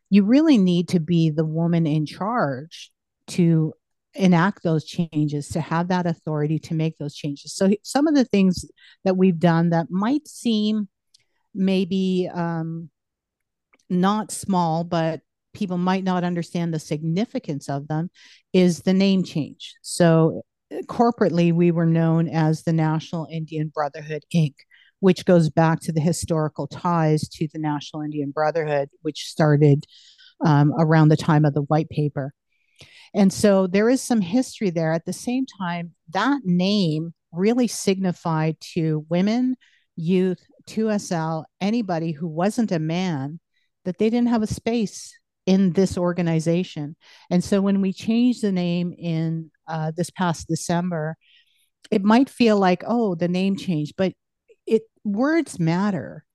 [0.10, 2.92] You really need to be the woman in charge
[3.28, 3.74] to
[4.14, 7.54] enact those changes, to have that authority to make those changes.
[7.54, 8.66] So, some of the things
[9.04, 10.88] that we've done that might seem
[11.54, 12.90] maybe um,
[13.90, 15.22] not small, but
[15.54, 18.10] people might not understand the significance of them
[18.54, 19.76] is the name change.
[19.82, 20.44] So
[20.88, 24.56] corporately, we were known as the National Indian Brotherhood, Inc.,
[25.00, 29.86] which goes back to the historical ties to the National Indian Brotherhood, which started
[30.46, 32.34] um, around the time of the white paper.
[33.14, 34.92] And so there is some history there.
[34.92, 39.56] At the same time, that name really signified to women,
[39.96, 43.40] youth, 2SL, anybody who wasn't a man,
[43.86, 46.96] that they didn't have a space in this organization.
[47.32, 51.16] And so when we changed the name in uh, this past December,
[51.90, 54.14] it might feel like, oh, the name changed, but
[54.68, 56.26] it words matter.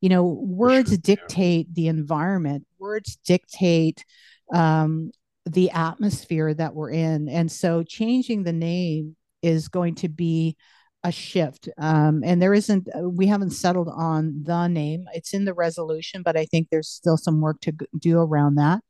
[0.00, 1.72] You know, words sure, dictate yeah.
[1.74, 2.66] the environment.
[2.78, 4.04] Words dictate
[4.52, 5.12] um,
[5.44, 10.56] the atmosphere that we're in, and so changing the name is going to be
[11.04, 11.68] a shift.
[11.78, 15.06] Um, and there isn't, uh, we haven't settled on the name.
[15.14, 18.80] It's in the resolution, but I think there's still some work to do around that.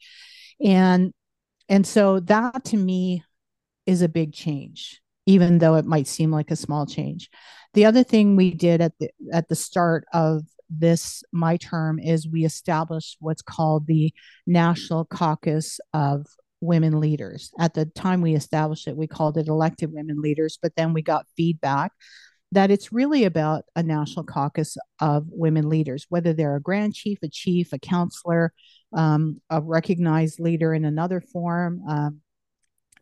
[0.63, 1.13] And
[1.69, 3.25] and so that to me
[3.87, 7.31] is a big change, even though it might seem like a small change.
[7.75, 12.29] The other thing we did at the at the start of this my term is
[12.29, 14.13] we established what's called the
[14.47, 16.27] National Caucus of
[16.63, 17.51] women leaders.
[17.59, 21.03] At the time we established it, we called it elected women leaders, but then we
[21.03, 21.93] got feedback
[22.53, 27.19] that it's really about a national caucus of women leaders, whether they're a grand chief,
[27.23, 28.53] a chief, a counselor,
[28.95, 32.21] um, a recognized leader in another form, um,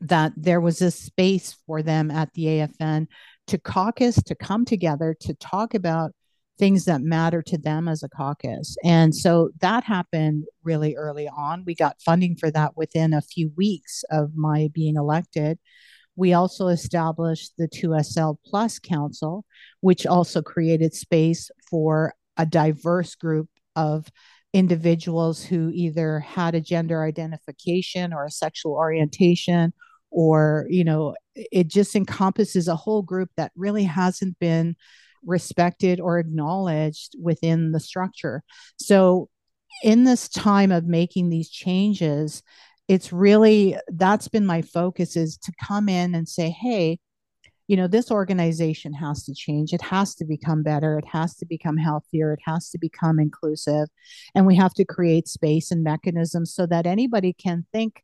[0.00, 3.08] that there was a space for them at the AFN
[3.48, 6.12] to caucus, to come together, to talk about
[6.60, 8.76] things that matter to them as a caucus.
[8.84, 11.64] And so that happened really early on.
[11.66, 15.58] We got funding for that within a few weeks of my being elected.
[16.16, 19.46] We also established the 2SL Plus Council,
[19.80, 24.06] which also created space for a diverse group of
[24.52, 29.72] individuals who either had a gender identification or a sexual orientation
[30.10, 34.74] or you know it just encompasses a whole group that really hasn't been
[35.24, 38.42] respected or acknowledged within the structure.
[38.76, 39.28] So,
[39.82, 42.42] in this time of making these changes,
[42.88, 46.98] it's really that's been my focus is to come in and say, hey,
[47.70, 49.72] you know, this organization has to change.
[49.72, 50.98] It has to become better.
[50.98, 52.32] It has to become healthier.
[52.32, 53.86] It has to become inclusive.
[54.34, 58.02] And we have to create space and mechanisms so that anybody can think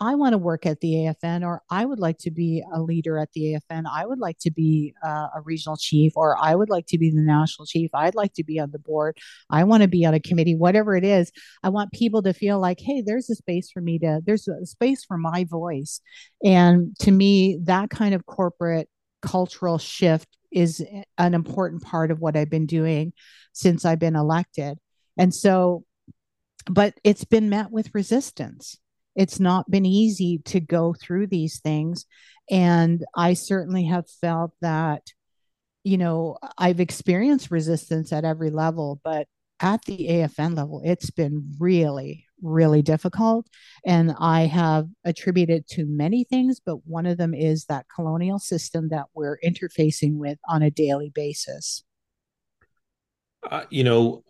[0.00, 3.18] I want to work at the AFN, or I would like to be a leader
[3.18, 3.84] at the AFN.
[3.90, 7.10] I would like to be uh, a regional chief, or I would like to be
[7.10, 7.90] the national chief.
[7.94, 9.18] I'd like to be on the board.
[9.50, 11.32] I want to be on a committee, whatever it is.
[11.62, 14.66] I want people to feel like, hey, there's a space for me to, there's a
[14.66, 16.00] space for my voice.
[16.42, 18.88] And to me, that kind of corporate
[19.22, 20.84] cultural shift is
[21.18, 23.12] an important part of what I've been doing
[23.52, 24.78] since I've been elected.
[25.18, 25.84] And so,
[26.66, 28.78] but it's been met with resistance
[29.16, 32.06] it's not been easy to go through these things.
[32.50, 35.02] And I certainly have felt that,
[35.82, 39.28] you know, I've experienced resistance at every level, but
[39.60, 43.46] at the AFN level, it's been really, really difficult.
[43.86, 48.88] And I have attributed to many things, but one of them is that colonial system
[48.90, 51.84] that we're interfacing with on a daily basis.
[53.50, 54.24] Uh, you know,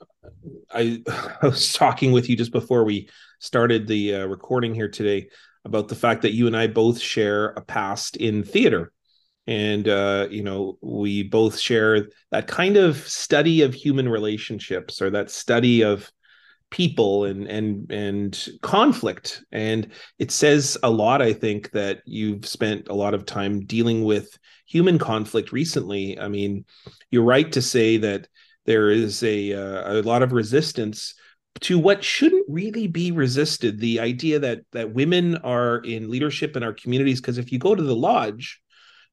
[0.72, 1.02] I,
[1.42, 3.08] I, was talking with you just before we
[3.38, 5.28] started the uh, recording here today
[5.64, 8.92] about the fact that you and I both share a past in theater.
[9.46, 15.10] And, uh, you know, we both share that kind of study of human relationships or
[15.10, 16.10] that study of
[16.70, 22.88] people and and and conflict and it says a lot i think that you've spent
[22.88, 26.64] a lot of time dealing with human conflict recently i mean
[27.12, 28.26] you're right to say that
[28.66, 31.14] there is a uh, a lot of resistance
[31.60, 33.78] to what shouldn't really be resisted.
[33.78, 37.74] The idea that that women are in leadership in our communities because if you go
[37.74, 38.60] to the lodge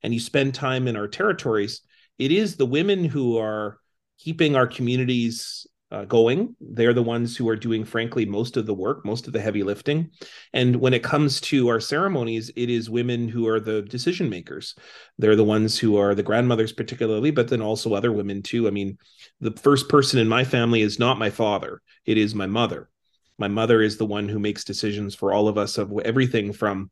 [0.03, 1.81] and you spend time in our territories
[2.21, 3.79] it is the women who are
[4.19, 6.56] keeping our communities uh, going.
[6.62, 9.63] They're the ones who are doing, frankly, most of the work, most of the heavy
[9.63, 10.12] lifting.
[10.54, 14.75] And when it comes to our ceremonies, it is women who are the decision makers.
[15.17, 18.67] They're the ones who are the grandmothers, particularly, but then also other women too.
[18.67, 18.97] I mean,
[19.41, 22.89] the first person in my family is not my father, it is my mother.
[23.38, 26.91] My mother is the one who makes decisions for all of us of everything from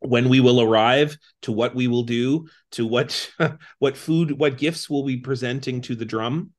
[0.00, 3.32] when we will arrive to what we will do to what
[3.78, 6.50] what food what gifts we'll be presenting to the drum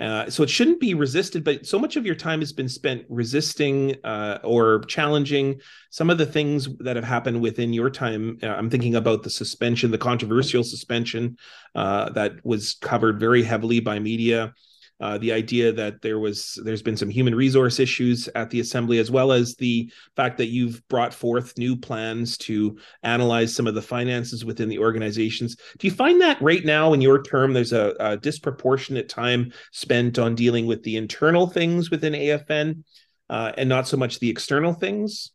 [0.00, 3.04] uh, so it shouldn't be resisted, but so much of your time has been spent
[3.08, 8.38] resisting uh, or challenging some of the things that have happened within your time.
[8.42, 11.36] Uh, I'm thinking about the suspension, the controversial suspension
[11.74, 14.54] uh, that was covered very heavily by media
[15.02, 18.98] uh, the idea that there was there's been some human resource issues at the assembly
[18.98, 23.74] as well as the fact that you've brought forth new plans to analyze some of
[23.74, 25.56] the finances within the organizations.
[25.78, 30.20] Do you find that right now in your term there's a, a disproportionate time spent
[30.20, 32.84] on dealing with the internal things within afn
[33.28, 35.32] uh, and not so much the external things?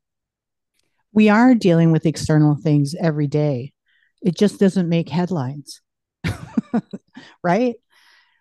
[1.11, 3.73] We are dealing with external things every day.
[4.21, 5.81] It just doesn't make headlines.
[7.43, 7.75] Right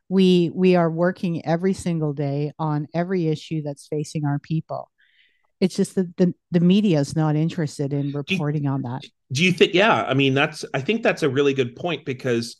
[0.08, 4.90] we we are working every single day on every issue that's facing our people.
[5.60, 9.02] It's just that the, the media is not interested in reporting you, on that.
[9.32, 12.56] do you think yeah i mean that's i think that's a really good point because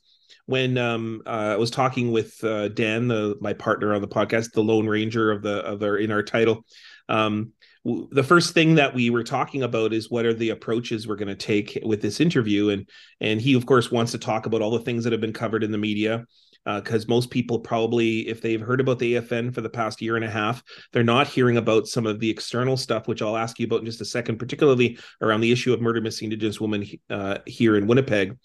[0.47, 4.53] when um, uh, I was talking with uh, Dan, the, my partner on the podcast,
[4.53, 6.65] the Lone Ranger of the of our in our title,
[7.09, 7.53] um,
[7.85, 11.17] w- the first thing that we were talking about is what are the approaches we're
[11.17, 12.89] going to take with this interview, and
[13.21, 15.65] and he of course wants to talk about all the things that have been covered
[15.65, 16.25] in the media
[16.67, 20.17] because uh, most people probably, if they've heard about the AFN for the past year
[20.17, 23.61] and a half, they're not hearing about some of the external stuff, which I'll ask
[23.61, 26.85] you about in just a second, particularly around the issue of murder missing Indigenous women
[27.09, 28.37] uh, here in Winnipeg.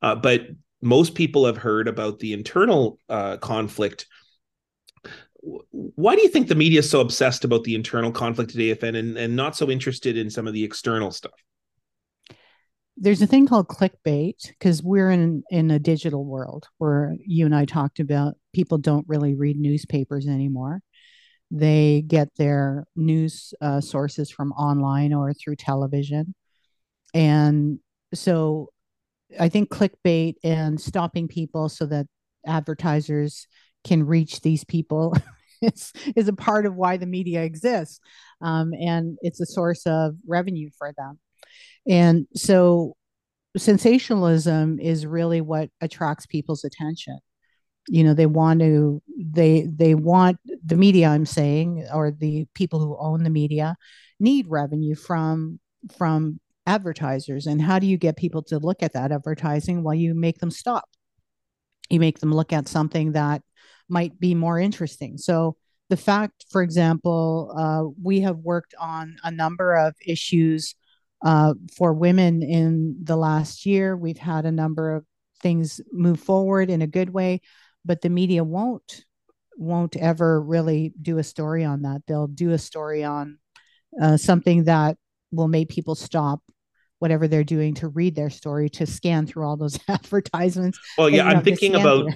[0.00, 0.46] Uh, but
[0.80, 4.06] most people have heard about the internal uh, conflict.
[5.42, 8.96] Why do you think the media is so obsessed about the internal conflict at AFN
[8.96, 11.32] and, and not so interested in some of the external stuff?
[12.96, 17.54] There's a thing called clickbait because we're in in a digital world where you and
[17.54, 20.80] I talked about people don't really read newspapers anymore.
[21.50, 26.34] They get their news uh, sources from online or through television,
[27.14, 27.78] and
[28.14, 28.70] so
[29.38, 32.06] I think clickbait and stopping people so that
[32.46, 33.46] advertisers
[33.84, 35.16] can reach these people
[35.62, 38.00] is, is a part of why the media exists.
[38.40, 41.18] Um, and it's a source of revenue for them.
[41.88, 42.96] And so
[43.56, 47.18] sensationalism is really what attracts people's attention.
[47.88, 52.80] You know, they want to, they, they want the media, I'm saying, or the people
[52.80, 53.76] who own the media
[54.18, 55.60] need revenue from,
[55.96, 57.46] from advertisers.
[57.46, 59.84] And how do you get people to look at that advertising?
[59.84, 60.88] While you make them stop.
[61.88, 63.42] You make them look at something that
[63.88, 65.16] might be more interesting.
[65.18, 65.56] So
[65.88, 70.74] the fact for example uh, we have worked on a number of issues
[71.26, 75.04] uh, for women in the last year we've had a number of
[75.42, 77.40] things move forward in a good way
[77.84, 79.04] but the media won't
[79.58, 83.38] won't ever really do a story on that they'll do a story on
[84.00, 84.96] uh, something that
[85.32, 86.40] will make people stop
[87.00, 90.78] whatever they're doing to read their story to scan through all those advertisements.
[90.96, 92.12] Well, yeah, I'm thinking about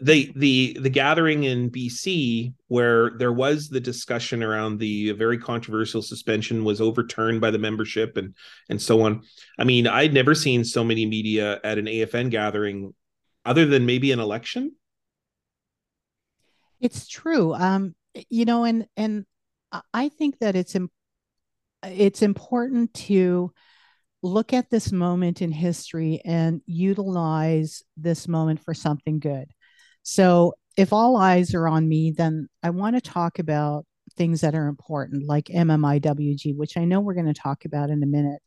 [0.00, 6.02] the the the gathering in BC where there was the discussion around the very controversial
[6.02, 8.34] suspension was overturned by the membership and
[8.68, 9.22] and so on.
[9.58, 12.94] I mean, I'd never seen so many media at an AFN gathering
[13.44, 14.72] other than maybe an election.
[16.80, 17.54] It's true.
[17.54, 17.94] Um
[18.28, 19.24] you know and and
[19.94, 20.76] I think that it's
[21.84, 23.52] it's important to
[24.22, 29.50] look at this moment in history and utilize this moment for something good.
[30.02, 33.84] So, if all eyes are on me, then I want to talk about
[34.16, 38.02] things that are important, like MMIWG, which I know we're going to talk about in
[38.02, 38.40] a minute.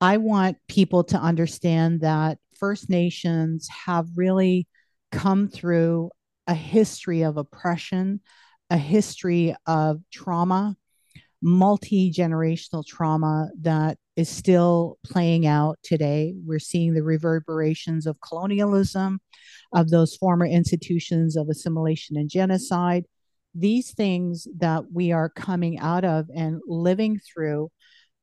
[0.00, 4.66] I want people to understand that First Nations have really
[5.12, 6.10] come through
[6.46, 8.20] a history of oppression,
[8.70, 10.76] a history of trauma,
[11.42, 16.34] multi generational trauma that is still playing out today.
[16.44, 19.20] We're seeing the reverberations of colonialism,
[19.72, 23.04] of those former institutions of assimilation and genocide.
[23.54, 27.70] These things that we are coming out of and living through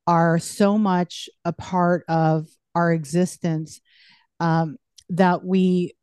[0.08, 3.80] are so much a part of our existence
[4.40, 4.78] um,
[5.10, 5.94] that we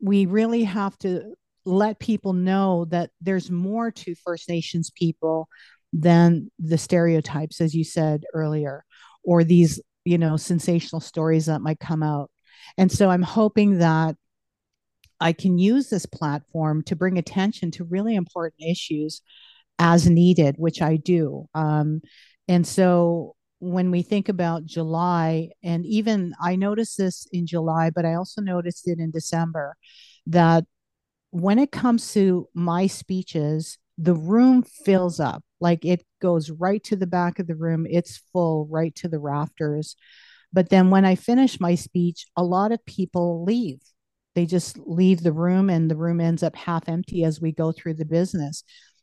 [0.00, 5.48] we really have to let people know that there's more to First Nations people
[5.92, 8.84] than the stereotypes, as you said earlier,
[9.24, 12.30] or these, you know, sensational stories that might come out.
[12.76, 14.16] And so I'm hoping that
[15.20, 19.22] I can use this platform to bring attention to really important issues
[19.78, 21.46] as needed, which I do.
[21.54, 22.02] Um,
[22.46, 28.04] and so when we think about July, and even I noticed this in July, but
[28.04, 29.76] I also noticed it in December,
[30.26, 30.64] that
[31.30, 36.96] when it comes to my speeches, the room fills up like it goes right to
[36.96, 37.86] the back of the room.
[37.88, 39.96] It's full right to the rafters.
[40.52, 43.80] But then when i finish my speech a lot of people leave.
[44.34, 47.72] They just leave the room and the room ends up half empty as we go
[47.72, 48.62] through the business.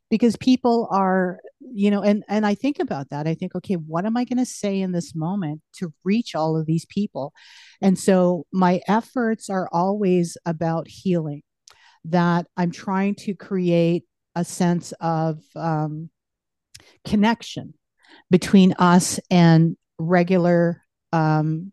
[0.10, 3.28] Because people are you know and and i think about that.
[3.28, 6.58] I think okay what am i going to say in this moment to reach all
[6.58, 7.34] of these people?
[7.82, 11.42] And so my efforts are always about healing
[12.06, 14.04] that i'm trying to create
[14.36, 16.10] a sense of um,
[17.06, 17.74] connection
[18.30, 20.82] between us and regular
[21.14, 21.72] um,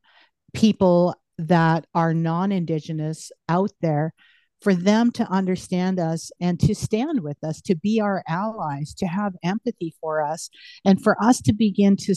[0.54, 4.14] people that are non Indigenous out there
[4.60, 9.06] for them to understand us and to stand with us, to be our allies, to
[9.06, 10.50] have empathy for us,
[10.84, 12.14] and for us to begin to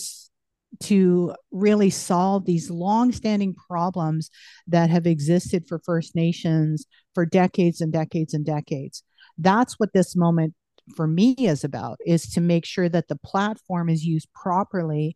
[0.84, 4.30] to really solve these long-standing problems
[4.68, 9.02] that have existed for First Nations for decades and decades and decades.
[9.38, 10.54] That's what this moment
[10.96, 15.16] for me is about is to make sure that the platform is used properly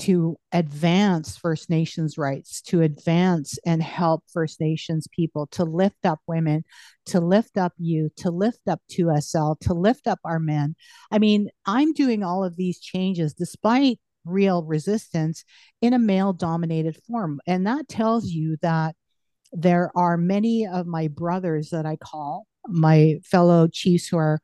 [0.00, 6.20] to advance First Nations rights, to advance and help First Nations people, to lift up
[6.26, 6.64] women,
[7.06, 10.74] to lift up youth, to lift up 2SL, to lift up our men.
[11.10, 15.44] I mean, I'm doing all of these changes despite real resistance
[15.82, 17.40] in a male dominated form.
[17.46, 18.94] And that tells you that
[19.52, 24.40] there are many of my brothers that I call my fellow chiefs who are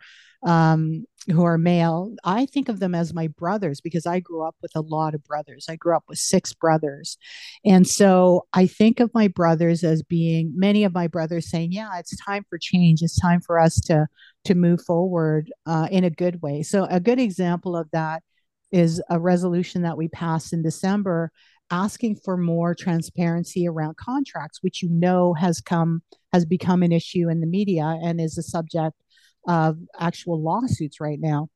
[0.46, 2.14] um, who are male.
[2.24, 5.24] I think of them as my brothers because I grew up with a lot of
[5.24, 5.66] brothers.
[5.68, 7.18] I grew up with six brothers.
[7.64, 11.98] And so I think of my brothers as being many of my brothers saying, yeah,
[11.98, 13.02] it's time for change.
[13.02, 14.06] It's time for us to
[14.44, 16.62] to move forward uh, in a good way.
[16.62, 18.22] So a good example of that
[18.70, 21.32] is a resolution that we passed in December
[21.72, 27.28] asking for more transparency around contracts, which you know has come has become an issue
[27.28, 28.94] in the media and is a subject
[29.46, 31.48] of actual lawsuits right now.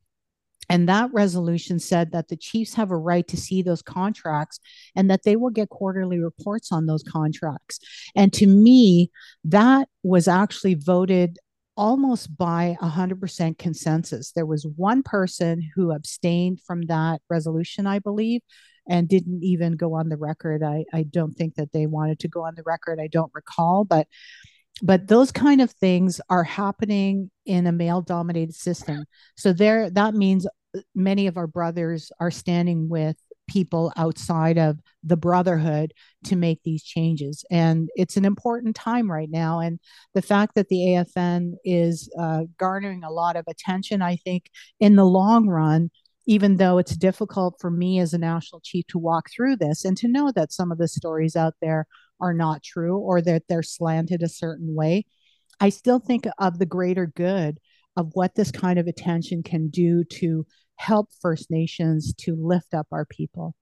[0.68, 4.60] And that resolution said that the chiefs have a right to see those contracts
[4.94, 7.80] and that they will get quarterly reports on those contracts.
[8.14, 9.10] And to me,
[9.44, 11.38] that was actually voted
[11.76, 14.30] almost by 100% consensus.
[14.30, 18.42] There was one person who abstained from that resolution, I believe,
[18.88, 20.62] and didn't even go on the record.
[20.62, 23.00] I, I don't think that they wanted to go on the record.
[23.00, 24.06] I don't recall, but
[24.82, 29.04] but those kind of things are happening in a male dominated system.
[29.36, 30.46] So there that means
[30.94, 33.16] many of our brothers are standing with
[33.48, 35.92] people outside of the brotherhood
[36.24, 37.44] to make these changes.
[37.50, 39.58] And it's an important time right now.
[39.58, 39.80] And
[40.14, 44.94] the fact that the AFN is uh, garnering a lot of attention, I think, in
[44.94, 45.90] the long run,
[46.26, 49.96] even though it's difficult for me as a national chief to walk through this and
[49.96, 51.86] to know that some of the stories out there
[52.20, 55.06] are not true or that they're slanted a certain way,
[55.60, 57.58] I still think of the greater good
[57.96, 60.46] of what this kind of attention can do to
[60.76, 63.54] help First Nations to lift up our people?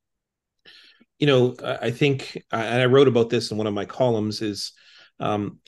[1.19, 4.73] You know, I think, and I wrote about this in one of my columns, is
[5.19, 5.59] um,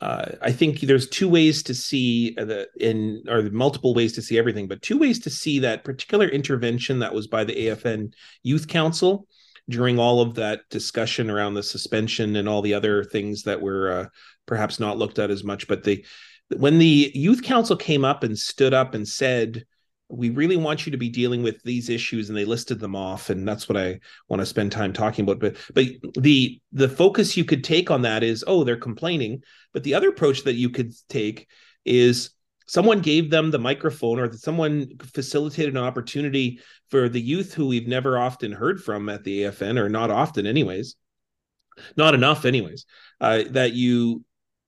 [0.00, 4.38] uh, I think there's two ways to see the in or multiple ways to see
[4.38, 8.66] everything, but two ways to see that particular intervention that was by the AFN Youth
[8.66, 9.26] Council
[9.68, 13.90] during all of that discussion around the suspension and all the other things that were
[13.90, 14.06] uh,
[14.46, 15.66] perhaps not looked at as much.
[15.68, 16.04] But the
[16.56, 19.64] when the Youth Council came up and stood up and said,
[20.08, 23.30] we really want you to be dealing with these issues and they listed them off
[23.30, 23.98] and that's what i
[24.28, 25.86] want to spend time talking about but but
[26.22, 29.42] the the focus you could take on that is oh they're complaining
[29.72, 31.48] but the other approach that you could take
[31.84, 32.30] is
[32.66, 37.88] someone gave them the microphone or someone facilitated an opportunity for the youth who we've
[37.88, 40.96] never often heard from at the afn or not often anyways
[41.96, 42.86] not enough anyways
[43.20, 44.24] uh, that you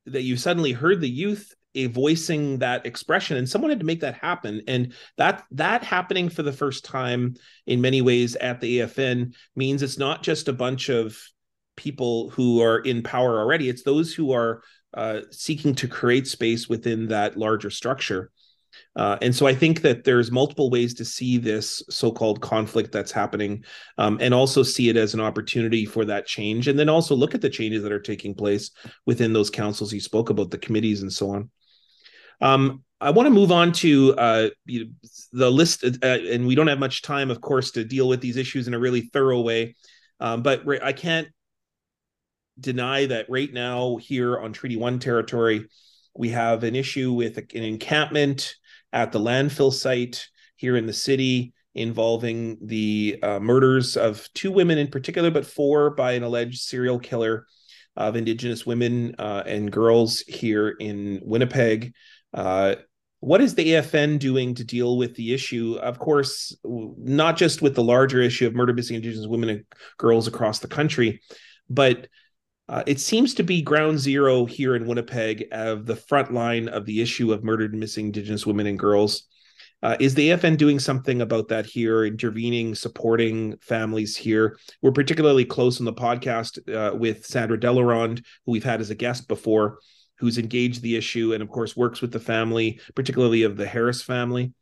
[0.06, 4.00] that you suddenly heard the youth a voicing that expression and someone had to make
[4.00, 4.62] that happen.
[4.66, 7.34] And that that happening for the first time
[7.66, 11.16] in many ways at the afn means it's not just a bunch of
[11.76, 13.68] people who are in power already.
[13.68, 14.62] It's those who are
[14.96, 18.30] uh, seeking to create space within that larger structure
[18.94, 23.12] uh, and so I think that there's multiple ways to see this so-called conflict that's
[23.12, 23.64] happening,
[23.98, 27.34] um, and also see it as an opportunity for that change, and then also look
[27.34, 28.70] at the changes that are taking place
[29.04, 31.50] within those councils you spoke about, the committees and so on.
[32.40, 36.78] Um, I want to move on to uh, the list, uh, and we don't have
[36.78, 39.74] much time, of course, to deal with these issues in a really thorough way.
[40.18, 41.28] Um, but I can't
[42.58, 45.66] deny that right now here on Treaty One territory,
[46.14, 48.54] we have an issue with an encampment
[48.92, 54.78] at the landfill site here in the city involving the uh, murders of two women
[54.78, 57.46] in particular, but four by an alleged serial killer
[57.96, 61.92] of Indigenous women uh, and girls here in Winnipeg.
[62.32, 62.76] Uh,
[63.20, 65.78] what is the AFN doing to deal with the issue?
[65.80, 69.64] Of course, not just with the larger issue of murder missing Indigenous women and
[69.98, 71.20] girls across the country,
[71.68, 72.08] but
[72.68, 76.84] uh, it seems to be ground zero here in Winnipeg of the front line of
[76.84, 79.24] the issue of murdered and missing Indigenous women and girls.
[79.82, 84.58] Uh, is the AFN doing something about that here, intervening, supporting families here?
[84.82, 88.94] We're particularly close on the podcast uh, with Sandra Delaronde, who we've had as a
[88.94, 89.78] guest before,
[90.18, 94.02] who's engaged the issue and, of course, works with the family, particularly of the Harris
[94.02, 94.54] family.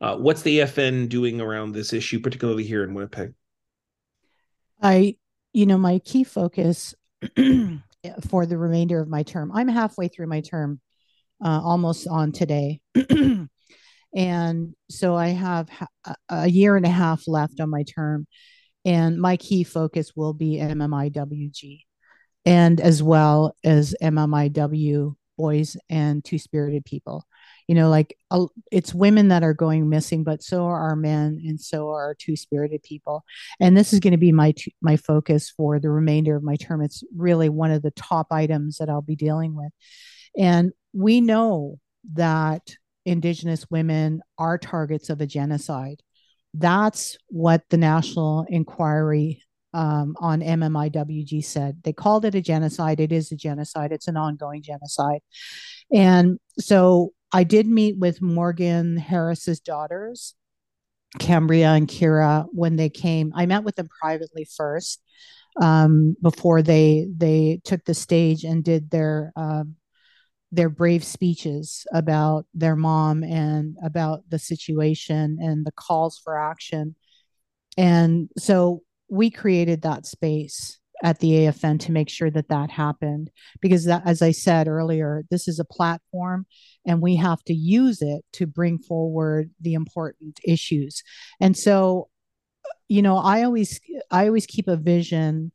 [0.00, 3.34] Uh, what's the AFN doing around this issue, particularly here in Winnipeg?
[4.82, 5.16] I,
[5.52, 6.94] you know, my key focus
[8.28, 10.80] for the remainder of my term, I'm halfway through my term,
[11.44, 12.80] uh, almost on today.
[14.14, 15.68] and so I have
[16.28, 18.26] a year and a half left on my term.
[18.84, 21.80] And my key focus will be MMIWG
[22.46, 27.26] and as well as MMIW boys and two spirited people.
[27.68, 28.16] You know like
[28.72, 32.14] it's women that are going missing but so are our men and so are our
[32.14, 33.22] two spirited people
[33.60, 36.82] and this is going to be my my focus for the remainder of my term
[36.82, 39.70] it's really one of the top items that i'll be dealing with
[40.36, 41.78] and we know
[42.14, 46.02] that indigenous women are targets of a genocide
[46.54, 49.42] that's what the national inquiry
[49.74, 51.82] um, on MMIWG said.
[51.84, 53.00] They called it a genocide.
[53.00, 53.92] It is a genocide.
[53.92, 55.20] It's an ongoing genocide.
[55.92, 60.34] And so I did meet with Morgan Harris's daughters,
[61.18, 63.32] Cambria and Kira, when they came.
[63.34, 65.02] I met with them privately first
[65.60, 69.76] um, before they they took the stage and did their um,
[70.52, 76.94] their brave speeches about their mom and about the situation and the calls for action.
[77.76, 83.30] And so we created that space at the AFN to make sure that that happened
[83.60, 86.46] because that as I said earlier this is a platform
[86.88, 91.04] and we have to use it to bring forward the important issues.
[91.40, 92.08] And so
[92.88, 93.78] you know I always
[94.10, 95.52] I always keep a vision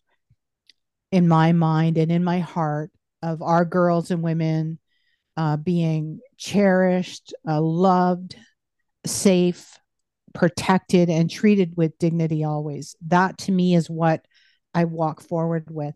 [1.12, 4.80] in my mind and in my heart of our girls and women
[5.38, 8.36] uh, being cherished, uh, loved,
[9.06, 9.78] safe,
[10.34, 12.96] protected, and treated with dignity always.
[13.08, 14.26] That to me is what
[14.74, 15.96] I walk forward with.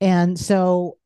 [0.00, 0.98] And so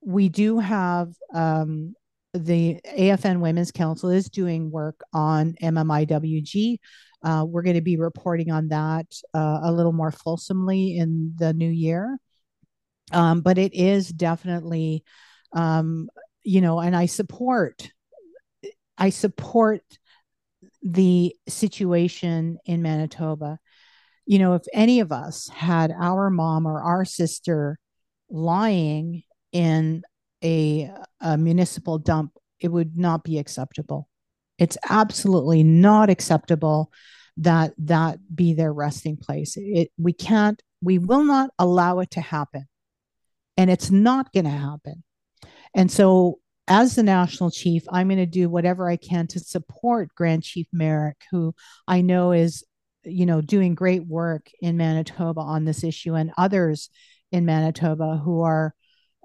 [0.00, 1.94] we do have um,
[2.34, 6.78] the AFN Women's Council is doing work on MMIWG.
[7.22, 11.54] Uh, we're going to be reporting on that uh, a little more fulsomely in the
[11.54, 12.18] new year.
[13.12, 15.04] Um, but it is definitely,
[15.52, 16.08] um,
[16.42, 17.90] you know, and I support,
[18.98, 19.82] I support
[20.82, 23.58] the situation in Manitoba
[24.26, 27.78] you know, if any of us had our mom or our sister
[28.30, 29.22] lying
[29.52, 30.02] in
[30.44, 30.90] a,
[31.20, 34.08] a municipal dump, it would not be acceptable.
[34.58, 36.92] It's absolutely not acceptable
[37.38, 39.54] that that be their resting place.
[39.56, 42.66] It, we can't, we will not allow it to happen.
[43.56, 45.02] And it's not going to happen.
[45.74, 50.14] And so, as the national chief, I'm going to do whatever I can to support
[50.14, 51.54] Grand Chief Merrick, who
[51.86, 52.64] I know is
[53.04, 56.90] you know, doing great work in Manitoba on this issue and others
[57.32, 58.74] in Manitoba who are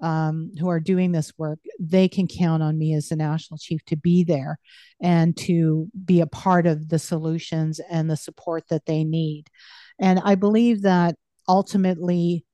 [0.02, 3.84] um, who are doing this work, they can count on me as the national chief
[3.86, 4.58] to be there
[5.00, 9.44] and to be a part of the solutions and the support that they need.
[9.98, 11.16] And I believe that
[11.48, 12.44] ultimately,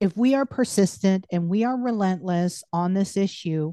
[0.00, 3.72] if we are persistent and we are relentless on this issue,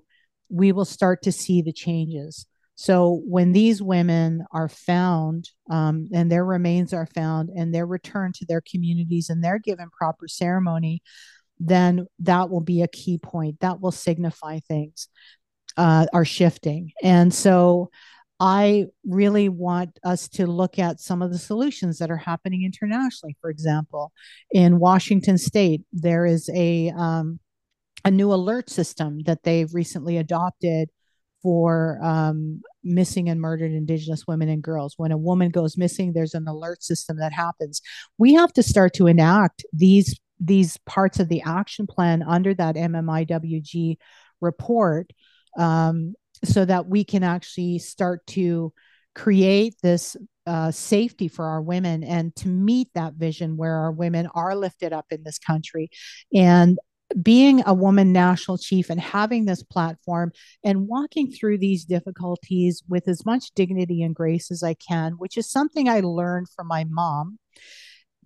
[0.50, 2.46] we will start to see the changes.
[2.76, 8.36] So when these women are found um, and their remains are found and they're returned
[8.36, 11.04] to their communities and they're given proper ceremony,
[11.60, 13.60] then that will be a key point.
[13.60, 15.08] That will signify things
[15.78, 16.92] uh, are shifting.
[17.02, 17.90] And so
[18.40, 23.38] I really want us to look at some of the solutions that are happening internationally.
[23.42, 24.12] For example,
[24.52, 27.40] in Washington State, there is a um,
[28.06, 30.90] a new alert system that they've recently adopted
[31.42, 34.96] for um, missing and murdered Indigenous women and girls.
[34.98, 37.82] When a woman goes missing, there's an alert system that happens.
[38.18, 42.76] We have to start to enact these these parts of the action plan under that
[42.76, 43.98] MMIWG
[44.42, 45.12] report
[45.58, 48.74] um, so that we can actually start to
[49.16, 54.28] create this uh, safety for our women and to meet that vision where our women
[54.36, 55.90] are lifted up in this country.
[56.34, 56.78] And
[57.22, 60.32] being a woman national chief and having this platform
[60.64, 65.38] and walking through these difficulties with as much dignity and grace as I can, which
[65.38, 67.38] is something I learned from my mom,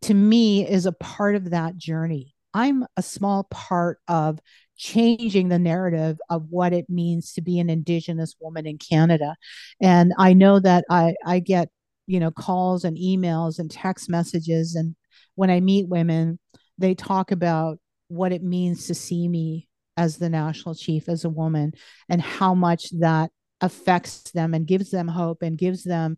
[0.02, 2.36] to me is a part of that journey.
[2.54, 4.40] I'm a small part of
[4.78, 9.36] changing the narrative of what it means to be an indigenous woman in Canada.
[9.82, 11.70] And I know that I, I get,
[12.06, 14.76] you know, calls and emails and text messages.
[14.76, 14.96] And
[15.36, 16.40] when I meet women,
[16.78, 19.68] they talk about what it means to see me
[19.98, 21.74] as the national chief as a woman
[22.08, 23.32] and how much that
[23.62, 26.18] affects them and gives them hope and gives them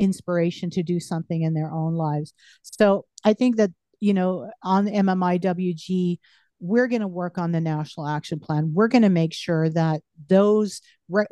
[0.00, 2.32] inspiration to do something in their own lives.
[2.62, 6.18] So I think that, you know, on MMIWG,
[6.60, 8.72] we're going to work on the national action plan.
[8.74, 10.80] We're going to make sure that those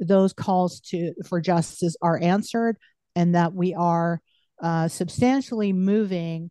[0.01, 2.79] those calls to for justice are answered
[3.15, 4.21] and that we are
[4.63, 6.51] uh, substantially moving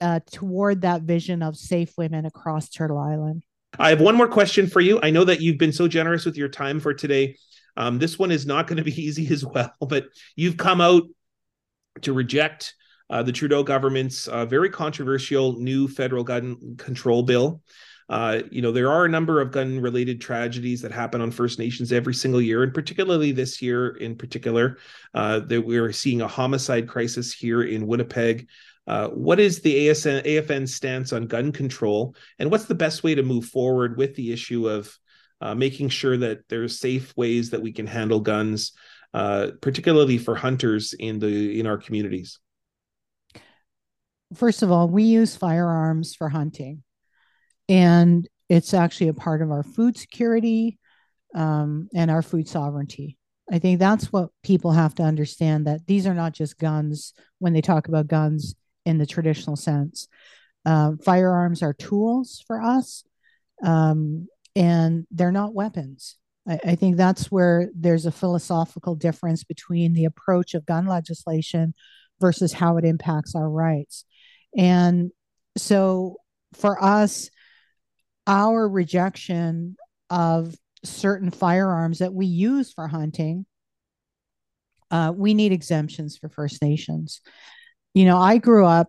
[0.00, 3.44] uh, toward that vision of safe women across Turtle Island.
[3.78, 5.00] I have one more question for you.
[5.02, 7.36] I know that you've been so generous with your time for today.
[7.76, 11.04] Um, this one is not going to be easy as well, but you've come out
[12.02, 12.74] to reject
[13.10, 17.62] uh, the Trudeau government's uh, very controversial new federal gun control bill.
[18.08, 21.58] Uh, you know, there are a number of gun related tragedies that happen on First
[21.58, 24.78] Nations every single year, and particularly this year in particular,
[25.14, 28.48] uh, that we're seeing a homicide crisis here in Winnipeg.
[28.86, 33.16] Uh, what is the ASN, AFN stance on gun control, and what's the best way
[33.16, 34.96] to move forward with the issue of
[35.40, 38.72] uh, making sure that there's safe ways that we can handle guns,
[39.12, 42.38] particularly for hunters in the in our communities?
[44.34, 46.82] First of all, we use firearms for hunting
[47.68, 50.78] and it's actually a part of our food security
[51.34, 53.18] um, and our food sovereignty.
[53.50, 57.52] I think that's what people have to understand that these are not just guns when
[57.52, 58.54] they talk about guns
[58.84, 60.08] in the traditional sense.
[60.64, 63.04] Um, firearms are tools for us,
[63.62, 66.16] um, and they're not weapons.
[66.48, 71.74] I, I think that's where there's a philosophical difference between the approach of gun legislation
[72.20, 74.04] versus how it impacts our rights.
[74.56, 75.10] And
[75.56, 76.16] so
[76.54, 77.30] for us,
[78.26, 79.76] our rejection
[80.10, 80.54] of
[80.84, 83.46] certain firearms that we use for hunting,
[84.90, 87.20] uh, we need exemptions for First Nations.
[87.94, 88.88] You know, I grew up.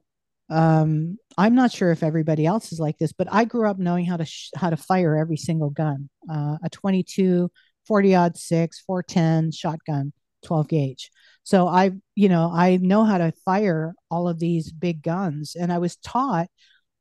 [0.49, 4.05] Um, I'm not sure if everybody else is like this, but I grew up knowing
[4.05, 7.49] how to sh- how to fire every single gun: uh, a 22,
[7.85, 10.13] 40 odd six, 410 shotgun,
[10.43, 11.11] 12 gauge.
[11.43, 15.71] So I, you know, I know how to fire all of these big guns, and
[15.71, 16.47] I was taught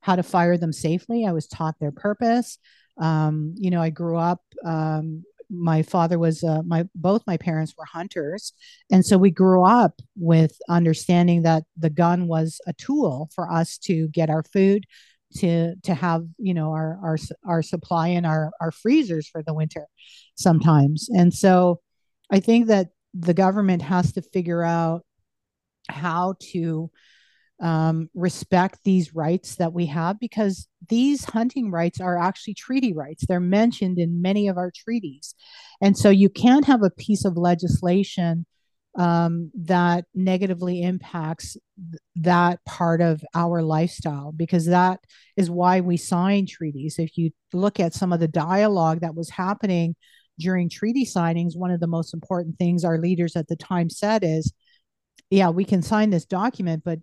[0.01, 1.27] how to fire them safely.
[1.27, 2.59] I was taught their purpose.
[2.97, 4.41] Um, you know, I grew up.
[4.65, 8.53] Um, my father was uh, my both my parents were hunters,
[8.91, 13.79] and so we grew up with understanding that the gun was a tool for us
[13.79, 14.85] to get our food,
[15.39, 19.55] to to have you know our our our supply and our our freezers for the
[19.55, 19.87] winter,
[20.37, 21.09] sometimes.
[21.11, 21.81] And so,
[22.31, 22.89] I think that
[23.19, 25.03] the government has to figure out
[25.89, 26.91] how to
[27.61, 33.25] um, respect these rights that we have because these hunting rights are actually treaty rights.
[33.27, 35.35] They're mentioned in many of our treaties.
[35.81, 38.45] And so you can't have a piece of legislation
[38.99, 45.01] um, that negatively impacts th- that part of our lifestyle because that
[45.37, 46.99] is why we sign treaties.
[46.99, 49.97] If you look at some of the dialogue that was happening
[50.39, 54.23] during treaty signings, one of the most important things our leaders at the time said
[54.25, 54.53] is,
[55.31, 56.99] yeah, we can sign this document, but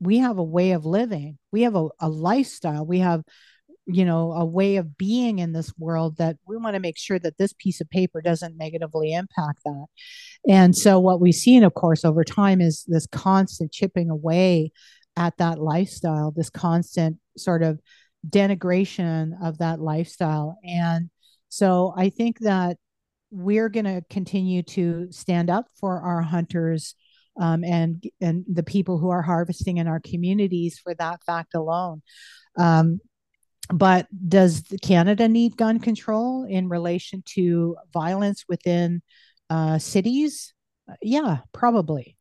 [0.00, 1.38] we have a way of living.
[1.52, 2.84] We have a, a lifestyle.
[2.84, 3.22] We have
[3.86, 7.18] you know a way of being in this world that we want to make sure
[7.18, 9.86] that this piece of paper doesn't negatively impact that.
[10.48, 14.72] And so what we've seen of course over time is this constant chipping away
[15.16, 17.78] at that lifestyle this constant sort of
[18.28, 20.58] denigration of that lifestyle.
[20.64, 21.10] And
[21.54, 22.76] so i think that
[23.30, 26.94] we're going to continue to stand up for our hunters
[27.40, 32.02] um, and and the people who are harvesting in our communities for that fact alone.
[32.56, 33.00] Um,
[33.72, 39.02] but does Canada need gun control in relation to violence within
[39.50, 40.52] uh, cities?
[41.02, 42.16] Yeah, probably.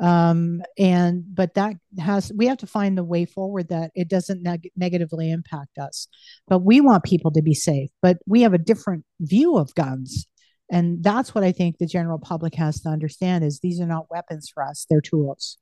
[0.00, 4.42] Um, and but that has we have to find the way forward that it doesn't
[4.42, 6.08] neg- negatively impact us.
[6.48, 7.90] But we want people to be safe.
[8.00, 10.26] But we have a different view of guns
[10.72, 14.10] and that's what i think the general public has to understand is these are not
[14.10, 15.58] weapons for us they're tools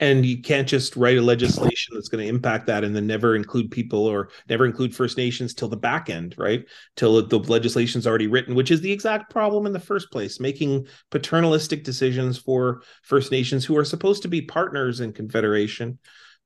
[0.00, 3.36] and you can't just write a legislation that's going to impact that and then never
[3.36, 6.64] include people or never include first nations till the back end right?
[6.96, 10.86] Till the legislation's already written which is the exact problem in the first place making
[11.10, 15.98] paternalistic decisions for first nations who are supposed to be partners in confederation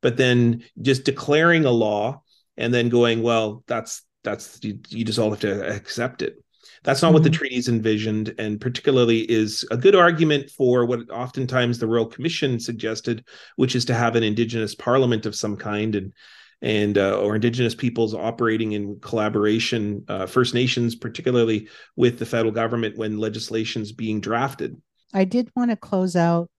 [0.03, 2.23] but then just declaring a law
[2.57, 6.37] and then going well that's that's you, you just all have to accept it
[6.85, 7.39] that's not what the mm-hmm.
[7.39, 13.25] treaties envisioned, and particularly is a good argument for what oftentimes the Royal Commission suggested,
[13.57, 16.13] which is to have an Indigenous Parliament of some kind and
[16.61, 22.53] and uh, or Indigenous peoples operating in collaboration, uh, First Nations, particularly with the federal
[22.53, 24.81] government when legislation's being drafted.
[25.15, 26.51] I did want to close out.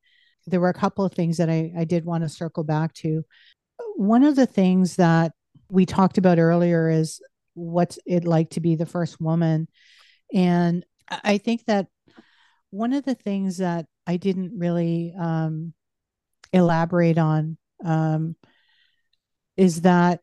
[0.48, 3.26] There were a couple of things that I, I did want to circle back to.
[3.96, 5.34] One of the things that
[5.70, 7.22] we talked about earlier is
[7.54, 9.68] what's it like to be the first woman
[10.34, 11.88] and I think that
[12.70, 15.74] one of the things that I didn't really um,
[16.54, 18.36] elaborate on um,
[19.58, 20.22] is that,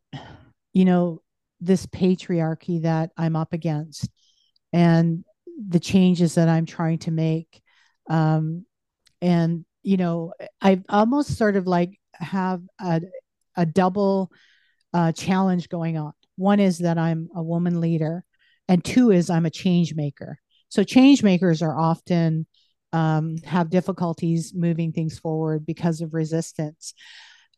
[0.72, 1.22] you know,
[1.61, 4.09] this patriarchy that I'm up against
[4.72, 5.24] and
[5.68, 7.62] the changes that I'm trying to make.
[8.09, 8.66] Um,
[9.22, 13.00] and, you know, I almost sort of like have a,
[13.57, 14.30] a double
[14.92, 16.12] uh, challenge going on.
[16.36, 18.24] One is that I'm a woman leader
[18.68, 20.38] and two is i'm a change maker.
[20.68, 22.46] So change makers are often
[22.92, 26.94] um, have difficulties moving things forward because of resistance.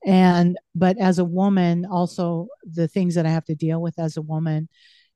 [0.07, 4.17] And but as a woman also the things that i have to deal with as
[4.17, 4.69] a woman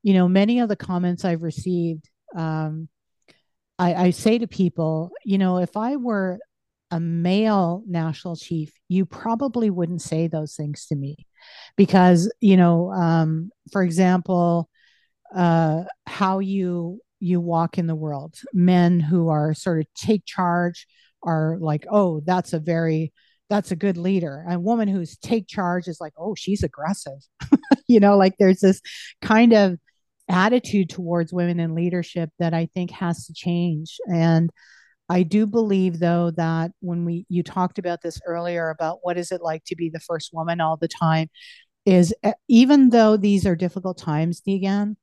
[0.02, 2.88] you know many of the comments i've received um,
[3.78, 6.40] I, I say to people you know if i were
[6.90, 11.16] a male national chief you probably wouldn't say those things to me.
[11.76, 14.68] Because you know um, for example
[15.34, 20.86] uh, how you you walk in the world men who are sort of take charge
[21.22, 23.12] are like oh that's a very
[23.52, 24.46] that's a good leader.
[24.48, 27.18] A woman who's take charge is like, oh, she's aggressive.
[27.86, 28.80] you know, like there's this
[29.20, 29.78] kind of
[30.26, 33.98] attitude towards women in leadership that I think has to change.
[34.10, 34.48] And
[35.10, 39.30] I do believe though that when we you talked about this earlier about what is
[39.30, 41.28] it like to be the first woman all the time
[41.84, 44.96] is eh, even though these are difficult times, Niigaan,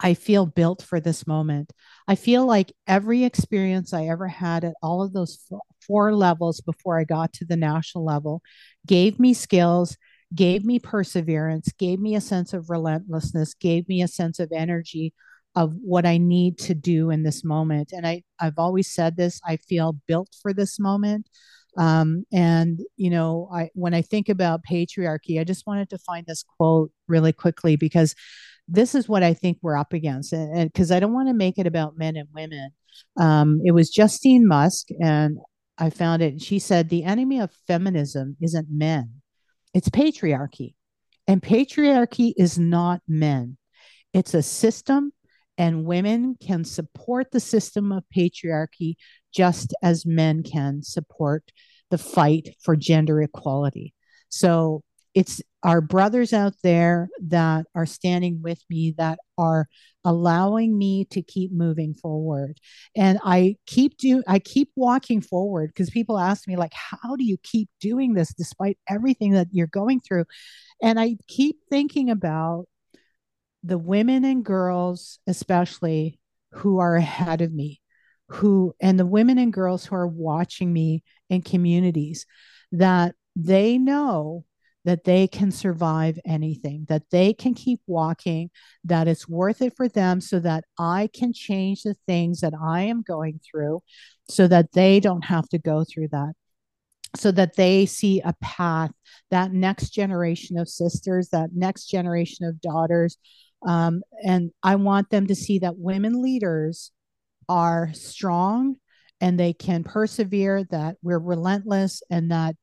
[0.00, 1.72] I feel built for this moment.
[2.08, 5.46] I feel like every experience I ever had at all of those
[5.80, 8.42] four levels before I got to the national level
[8.86, 9.96] gave me skills,
[10.34, 15.12] gave me perseverance, gave me a sense of relentlessness, gave me a sense of energy
[15.56, 17.92] of what I need to do in this moment.
[17.92, 21.28] And I, I've always said this, I feel built for this moment.
[21.76, 26.26] Um, and you know, I when I think about patriarchy, I just wanted to find
[26.26, 28.14] this quote really quickly because
[28.68, 30.32] this is what I think we're up against.
[30.32, 32.70] And because I don't want to make it about men and women.
[33.18, 35.38] Um, it was Justine Musk, and
[35.78, 36.40] I found it.
[36.40, 39.20] She said, The enemy of feminism isn't men,
[39.72, 40.74] it's patriarchy.
[41.26, 43.56] And patriarchy is not men,
[44.12, 45.12] it's a system,
[45.58, 48.94] and women can support the system of patriarchy
[49.34, 51.50] just as men can support
[51.90, 53.94] the fight for gender equality.
[54.28, 54.82] So
[55.14, 59.68] it's our brothers out there that are standing with me that are
[60.04, 62.58] allowing me to keep moving forward.
[62.96, 67.24] And i keep do i keep walking forward because people ask me like how do
[67.24, 70.24] you keep doing this despite everything that you're going through?
[70.82, 72.66] And i keep thinking about
[73.62, 76.18] the women and girls especially
[76.52, 77.80] who are ahead of me
[78.28, 82.26] who and the women and girls who are watching me in communities
[82.72, 84.44] that they know
[84.84, 88.50] that they can survive anything, that they can keep walking,
[88.84, 92.82] that it's worth it for them so that I can change the things that I
[92.82, 93.82] am going through
[94.28, 96.34] so that they don't have to go through that.
[97.16, 98.90] So that they see a path,
[99.30, 103.16] that next generation of sisters, that next generation of daughters.
[103.66, 106.90] Um, and I want them to see that women leaders
[107.48, 108.76] are strong
[109.20, 112.56] and they can persevere, that we're relentless, and that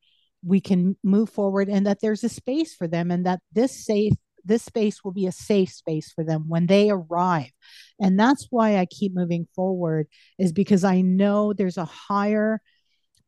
[0.44, 4.14] we can move forward and that there's a space for them and that this safe
[4.44, 7.52] this space will be a safe space for them when they arrive.
[8.00, 10.06] And that's why i keep moving forward
[10.38, 12.60] is because i know there's a higher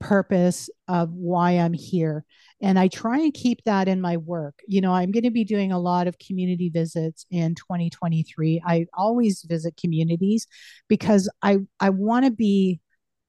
[0.00, 2.24] purpose of why i'm here.
[2.60, 4.58] And i try and keep that in my work.
[4.66, 8.86] You know i'm going to be doing a lot of community visits in 2023 i
[8.94, 10.46] always visit communities
[10.88, 12.80] because i i want to be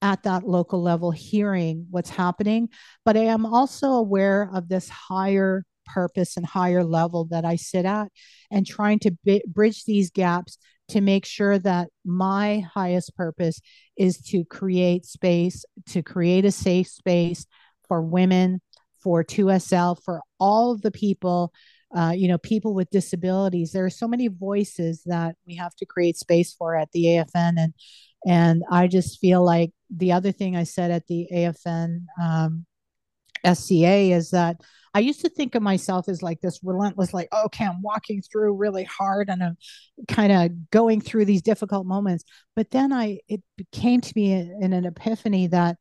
[0.05, 2.69] at that local level hearing what's happening
[3.03, 7.85] but i am also aware of this higher purpose and higher level that i sit
[7.85, 8.07] at
[8.51, 13.59] and trying to b- bridge these gaps to make sure that my highest purpose
[13.97, 17.47] is to create space to create a safe space
[17.87, 18.61] for women
[19.01, 21.51] for 2sl for all of the people
[21.95, 23.71] uh, you know people with disabilities.
[23.71, 27.53] There are so many voices that we have to create space for at the afn
[27.57, 27.73] and
[28.25, 32.65] and I just feel like the other thing I said at the AFN um,
[33.45, 34.57] SCA is that
[34.93, 38.55] I used to think of myself as like this relentless, like, okay, I'm walking through
[38.55, 39.57] really hard and I'm
[40.07, 42.23] kind of going through these difficult moments.
[42.55, 43.41] But then I, it
[43.73, 45.77] came to me in an epiphany that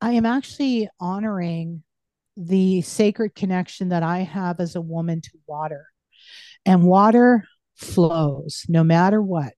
[0.00, 1.82] I am actually honoring
[2.36, 5.86] the sacred connection that I have as a woman to water.
[6.64, 7.44] And water
[7.76, 9.52] flows no matter what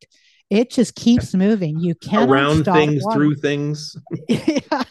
[0.48, 1.80] it just keeps moving.
[1.80, 3.18] You can't around things water.
[3.18, 3.96] through things.
[4.28, 4.82] yeah.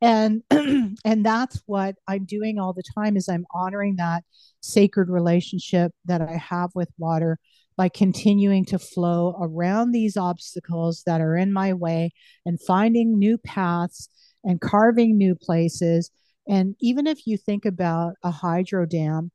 [0.00, 4.24] And and that's what I'm doing all the time is I'm honoring that
[4.60, 7.38] sacred relationship that I have with water
[7.76, 12.10] by continuing to flow around these obstacles that are in my way
[12.44, 14.08] and finding new paths
[14.44, 16.10] and carving new places.
[16.48, 19.30] And even if you think about a hydro dam,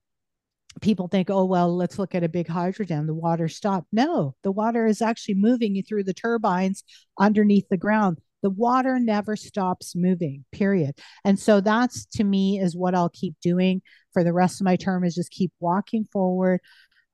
[0.80, 3.07] people think, oh, well, let's look at a big hydro dam.
[3.07, 3.88] The water stopped.
[3.91, 6.84] No, the water is actually moving you through the turbines
[7.19, 8.19] underneath the ground.
[8.41, 10.97] The water never stops moving, period.
[11.26, 13.82] And so that's to me is what I'll keep doing
[14.13, 16.61] for the rest of my term is just keep walking forward,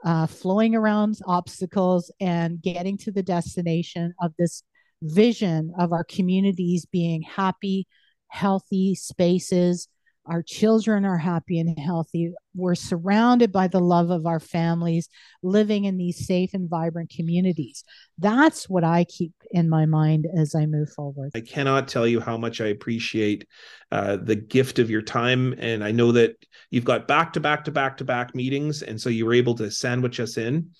[0.06, 4.64] uh, flowing around obstacles and getting to the destination of this
[5.02, 7.88] vision of our communities being happy,
[8.30, 9.90] healthy spaces
[10.28, 12.34] our children are happy and healthy.
[12.54, 15.10] We're surrounded by the love of our families,
[15.42, 17.84] living in these safe and vibrant communities.
[18.18, 21.32] That's what I keep in my mind as I move forward.
[21.36, 23.48] I cannot tell you how much I appreciate
[23.92, 25.56] uh, the gift of your time.
[25.58, 26.36] And I know that
[26.70, 28.84] you've got back to back to back to back meetings.
[28.84, 30.72] And so you were able to sandwich us in.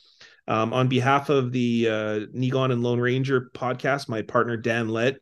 [0.50, 5.18] Um, on behalf of the uh, Niigaan and Lone Ranger podcast, my partner Dan Lett,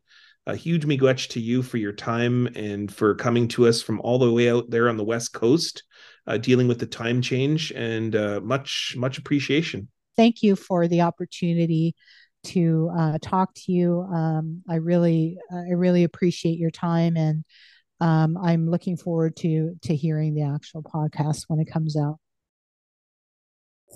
[0.47, 4.19] a huge miigwech to you for your time and for coming to us from all
[4.19, 5.83] the way out there on the west coast
[6.27, 9.87] uh, dealing with the time change and uh, much much appreciation.
[10.15, 11.95] Thank you for the opportunity
[12.45, 14.01] to uh, talk to you.
[14.01, 17.43] Um, i really i really appreciate your time and
[18.01, 22.17] um, i'm looking forward to to hearing the actual podcast when it comes out.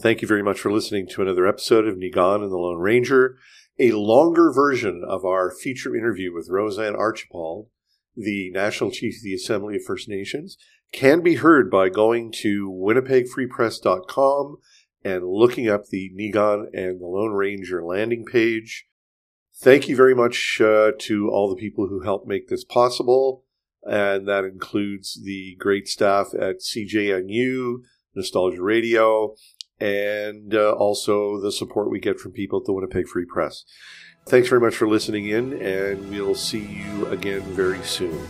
[0.02, 3.38] Thank you very much for listening to another episode of Niigaan and the Lone Ranger
[3.80, 7.68] a longer version of our feature interview with RoseAnne Archibald,
[8.16, 10.58] the National Chief of the Assembly of First Nations,
[10.92, 14.58] can be heard by going to winnipegfreepress.com
[15.04, 18.86] and looking up the Niigaan and the Lone Ranger landing page.
[19.62, 23.46] Thank you very much uh, to all the people who helped make this possible,
[23.84, 27.78] and that includes the great staff at CJNU,
[28.16, 29.36] Nostalgia Radio,
[29.80, 33.64] and uh, also the support we get from people at the Winnipeg Free Press.
[34.26, 38.28] Thanks very much for listening in, and we'll see you again very soon.